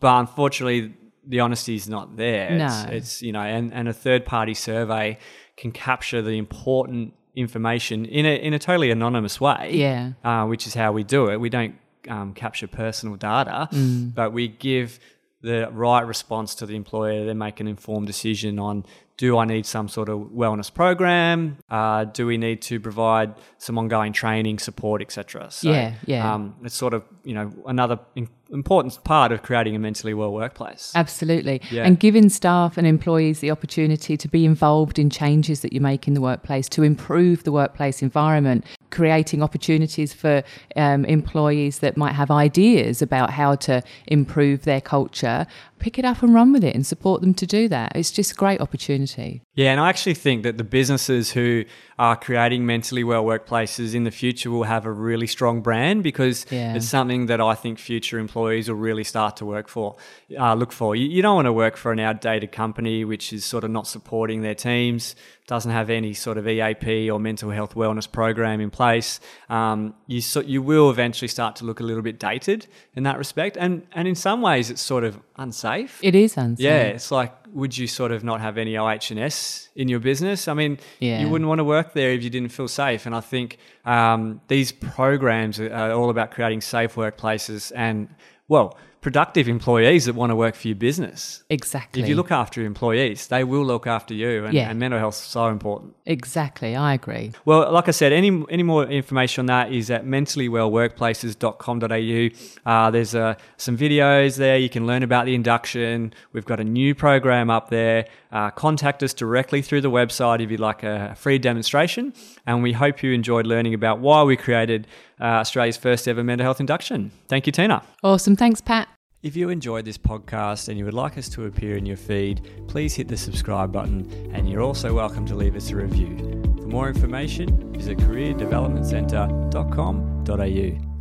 But 0.00 0.20
unfortunately, 0.20 0.94
the 1.26 1.40
honesty 1.40 1.74
is 1.74 1.88
not 1.88 2.16
there. 2.16 2.50
No. 2.50 2.66
It's, 2.66 2.84
it's, 2.90 3.22
you 3.22 3.32
know, 3.32 3.40
and, 3.40 3.72
and 3.72 3.88
a 3.88 3.92
third 3.92 4.24
party 4.24 4.54
survey 4.54 5.18
can 5.56 5.72
capture 5.72 6.22
the 6.22 6.38
important 6.38 7.14
information 7.34 8.06
in 8.06 8.24
a 8.24 8.34
in 8.34 8.54
a 8.54 8.58
totally 8.58 8.90
anonymous 8.90 9.40
way. 9.40 9.70
Yeah, 9.72 10.12
uh, 10.24 10.46
which 10.46 10.66
is 10.66 10.74
how 10.74 10.92
we 10.92 11.04
do 11.04 11.30
it. 11.30 11.38
We 11.38 11.50
don't 11.50 11.74
um, 12.08 12.32
capture 12.32 12.66
personal 12.66 13.16
data, 13.16 13.68
mm. 13.72 14.14
but 14.14 14.32
we 14.32 14.48
give 14.48 14.98
the 15.42 15.68
right 15.70 16.00
response 16.00 16.54
to 16.56 16.66
the 16.66 16.74
employer. 16.74 17.26
They 17.26 17.34
make 17.34 17.60
an 17.60 17.68
informed 17.68 18.06
decision 18.06 18.58
on 18.58 18.84
do 19.16 19.38
I 19.38 19.46
need 19.46 19.64
some 19.64 19.88
sort 19.88 20.08
of 20.08 20.18
wellness 20.34 20.72
program? 20.72 21.58
Uh, 21.70 22.04
do 22.04 22.26
we 22.26 22.36
need 22.36 22.60
to 22.62 22.78
provide 22.78 23.34
some 23.58 23.78
ongoing 23.78 24.12
training, 24.12 24.58
support, 24.58 25.00
etc.? 25.00 25.50
So, 25.50 25.70
yeah, 25.70 25.94
yeah. 26.04 26.34
Um, 26.34 26.54
it's 26.62 26.74
sort 26.74 26.92
of 26.92 27.02
you 27.24 27.34
know 27.34 27.52
another 27.66 27.98
in- 28.14 28.28
important 28.50 29.02
part 29.04 29.32
of 29.32 29.42
creating 29.42 29.74
a 29.74 29.78
mentally 29.78 30.12
well 30.12 30.32
workplace. 30.32 30.92
Absolutely, 30.94 31.62
yeah. 31.70 31.84
and 31.84 31.98
giving 31.98 32.28
staff 32.28 32.76
and 32.76 32.86
employees 32.86 33.40
the 33.40 33.50
opportunity 33.50 34.16
to 34.16 34.28
be 34.28 34.44
involved 34.44 34.98
in 34.98 35.08
changes 35.08 35.60
that 35.60 35.72
you 35.72 35.80
make 35.80 36.06
in 36.06 36.14
the 36.14 36.20
workplace 36.20 36.68
to 36.70 36.82
improve 36.82 37.44
the 37.44 37.52
workplace 37.52 38.02
environment 38.02 38.64
creating 38.96 39.42
opportunities 39.42 40.14
for 40.14 40.42
um, 40.74 41.04
employees 41.04 41.80
that 41.80 41.98
might 41.98 42.14
have 42.14 42.30
ideas 42.30 43.02
about 43.02 43.28
how 43.28 43.54
to 43.54 43.82
improve 44.06 44.62
their 44.62 44.80
culture, 44.80 45.46
pick 45.78 45.98
it 45.98 46.04
up 46.04 46.22
and 46.22 46.34
run 46.34 46.52
with 46.52 46.64
it 46.64 46.74
and 46.74 46.86
support 46.86 47.20
them 47.20 47.34
to 47.34 47.46
do 47.46 47.68
that. 47.68 47.92
It's 47.94 48.10
just 48.10 48.32
a 48.32 48.34
great 48.34 48.60
opportunity. 48.60 49.42
Yeah, 49.54 49.72
and 49.72 49.80
I 49.80 49.88
actually 49.88 50.14
think 50.14 50.42
that 50.42 50.58
the 50.58 50.64
businesses 50.64 51.32
who 51.32 51.64
are 51.98 52.16
creating 52.16 52.66
mentally 52.66 53.04
well 53.04 53.24
workplaces 53.24 53.94
in 53.94 54.04
the 54.04 54.10
future 54.10 54.50
will 54.50 54.64
have 54.64 54.84
a 54.84 54.92
really 54.92 55.26
strong 55.26 55.62
brand 55.62 56.02
because 56.02 56.44
yeah. 56.50 56.74
it's 56.74 56.86
something 56.86 57.26
that 57.26 57.40
I 57.40 57.54
think 57.54 57.78
future 57.78 58.18
employees 58.18 58.68
will 58.68 58.76
really 58.76 59.04
start 59.04 59.36
to 59.38 59.46
work 59.46 59.68
for, 59.68 59.96
uh, 60.38 60.54
look 60.54 60.72
for. 60.72 60.94
You, 60.94 61.06
you 61.08 61.22
don't 61.22 61.36
want 61.36 61.46
to 61.46 61.52
work 61.52 61.76
for 61.76 61.92
an 61.92 62.00
outdated 62.00 62.52
company 62.52 63.04
which 63.04 63.32
is 63.32 63.44
sort 63.44 63.64
of 63.64 63.70
not 63.70 63.86
supporting 63.86 64.42
their 64.42 64.54
teams, 64.54 65.16
doesn't 65.46 65.70
have 65.70 65.90
any 65.90 66.12
sort 66.12 66.38
of 66.38 66.48
EAP 66.48 67.10
or 67.10 67.20
mental 67.20 67.50
health 67.50 67.74
wellness 67.74 68.10
program 68.10 68.60
in 68.60 68.70
place. 68.70 69.20
Um, 69.48 69.94
you 70.06 70.20
so, 70.20 70.40
you 70.40 70.60
will 70.60 70.90
eventually 70.90 71.28
start 71.28 71.56
to 71.56 71.64
look 71.64 71.80
a 71.80 71.84
little 71.84 72.02
bit 72.02 72.18
dated 72.18 72.66
in 72.94 73.04
that 73.04 73.18
respect, 73.18 73.56
and 73.56 73.86
and 73.92 74.08
in 74.08 74.14
some 74.14 74.42
ways 74.42 74.70
it's 74.70 74.82
sort 74.82 75.04
of 75.04 75.20
unsafe. 75.38 76.00
It 76.02 76.14
is 76.14 76.36
unsafe. 76.36 76.64
Yeah, 76.64 76.82
it's 76.82 77.10
like 77.10 77.32
would 77.52 77.76
you 77.76 77.86
sort 77.86 78.12
of 78.12 78.22
not 78.22 78.40
have 78.40 78.58
any 78.58 78.76
OH&S 78.76 79.70
in 79.74 79.88
your 79.88 79.98
business? 79.98 80.46
I 80.46 80.54
mean, 80.54 80.78
yeah. 81.00 81.20
you 81.20 81.28
wouldn't 81.28 81.48
want 81.48 81.58
to 81.58 81.64
work 81.64 81.94
there 81.94 82.10
if 82.10 82.22
you 82.22 82.28
didn't 82.28 82.50
feel 82.50 82.68
safe. 82.68 83.06
And 83.06 83.14
I 83.14 83.20
think 83.20 83.58
um, 83.86 84.42
these 84.48 84.72
programs 84.72 85.58
are 85.58 85.92
all 85.92 86.10
about 86.10 86.32
creating 86.32 86.60
safe 86.60 86.96
workplaces 86.96 87.72
and, 87.74 88.08
well, 88.48 88.76
productive 89.00 89.48
employees 89.48 90.04
that 90.06 90.14
want 90.14 90.30
to 90.30 90.36
work 90.36 90.54
for 90.54 90.68
your 90.68 90.76
business. 90.76 91.42
Exactly. 91.48 92.02
If 92.02 92.08
you 92.08 92.16
look 92.16 92.32
after 92.32 92.60
your 92.60 92.66
employees, 92.66 93.28
they 93.28 93.44
will 93.44 93.64
look 93.64 93.86
after 93.86 94.12
you, 94.14 94.44
and, 94.44 94.52
yeah. 94.54 94.68
and 94.68 94.80
mental 94.80 94.98
health 94.98 95.14
is 95.14 95.20
so 95.20 95.46
important. 95.48 95.94
Exactly, 96.06 96.74
I 96.74 96.94
agree. 96.94 97.32
Well, 97.44 97.70
like 97.72 97.88
I 97.88 97.92
said, 97.92 98.12
any 98.12 98.44
any 98.50 98.62
more 98.62 98.86
information 98.86 99.42
on 99.42 99.46
that 99.46 99.72
is 99.72 99.90
at 99.90 100.04
mentallywellworkplaces.com.au. 100.04 102.70
Uh, 102.70 102.90
there's 102.90 103.14
uh, 103.14 103.36
some 103.56 103.78
videos 103.78 104.38
there. 104.38 104.56
You 104.56 104.68
can 104.68 104.86
learn 104.86 105.02
about 105.02 105.26
the 105.26 105.34
induction. 105.34 106.14
We've 106.32 106.44
got 106.44 106.60
a 106.60 106.64
new 106.64 106.94
program 106.94 107.50
up 107.50 107.70
there. 107.70 108.06
Uh, 108.32 108.50
contact 108.50 109.02
us 109.02 109.14
directly 109.14 109.62
through 109.62 109.80
the 109.80 109.90
website 109.90 110.42
if 110.42 110.50
you'd 110.50 110.60
like 110.60 110.82
a 110.82 111.14
free 111.16 111.38
demonstration. 111.38 112.12
And 112.46 112.62
we 112.62 112.72
hope 112.72 113.02
you 113.02 113.12
enjoyed 113.12 113.46
learning 113.46 113.74
about 113.74 114.00
why 114.00 114.22
we 114.24 114.36
created 114.36 114.86
uh, 115.20 115.24
Australia's 115.24 115.76
first 115.76 116.06
ever 116.08 116.22
mental 116.22 116.44
health 116.44 116.60
induction. 116.60 117.10
Thank 117.28 117.46
you, 117.46 117.52
Tina. 117.52 117.82
Awesome. 118.02 118.36
Thanks, 118.36 118.60
Pat. 118.60 118.88
If 119.26 119.34
you 119.34 119.48
enjoyed 119.48 119.84
this 119.84 119.98
podcast 119.98 120.68
and 120.68 120.78
you 120.78 120.84
would 120.84 120.94
like 120.94 121.18
us 121.18 121.28
to 121.30 121.46
appear 121.46 121.76
in 121.76 121.84
your 121.84 121.96
feed, 121.96 122.48
please 122.68 122.94
hit 122.94 123.08
the 123.08 123.16
subscribe 123.16 123.72
button 123.72 124.08
and 124.32 124.48
you're 124.48 124.62
also 124.62 124.94
welcome 124.94 125.26
to 125.26 125.34
leave 125.34 125.56
us 125.56 125.68
a 125.70 125.74
review. 125.74 126.16
For 126.58 126.68
more 126.68 126.88
information, 126.88 127.72
visit 127.72 127.98
careerdevelopmentcentre.com.au. 127.98 130.95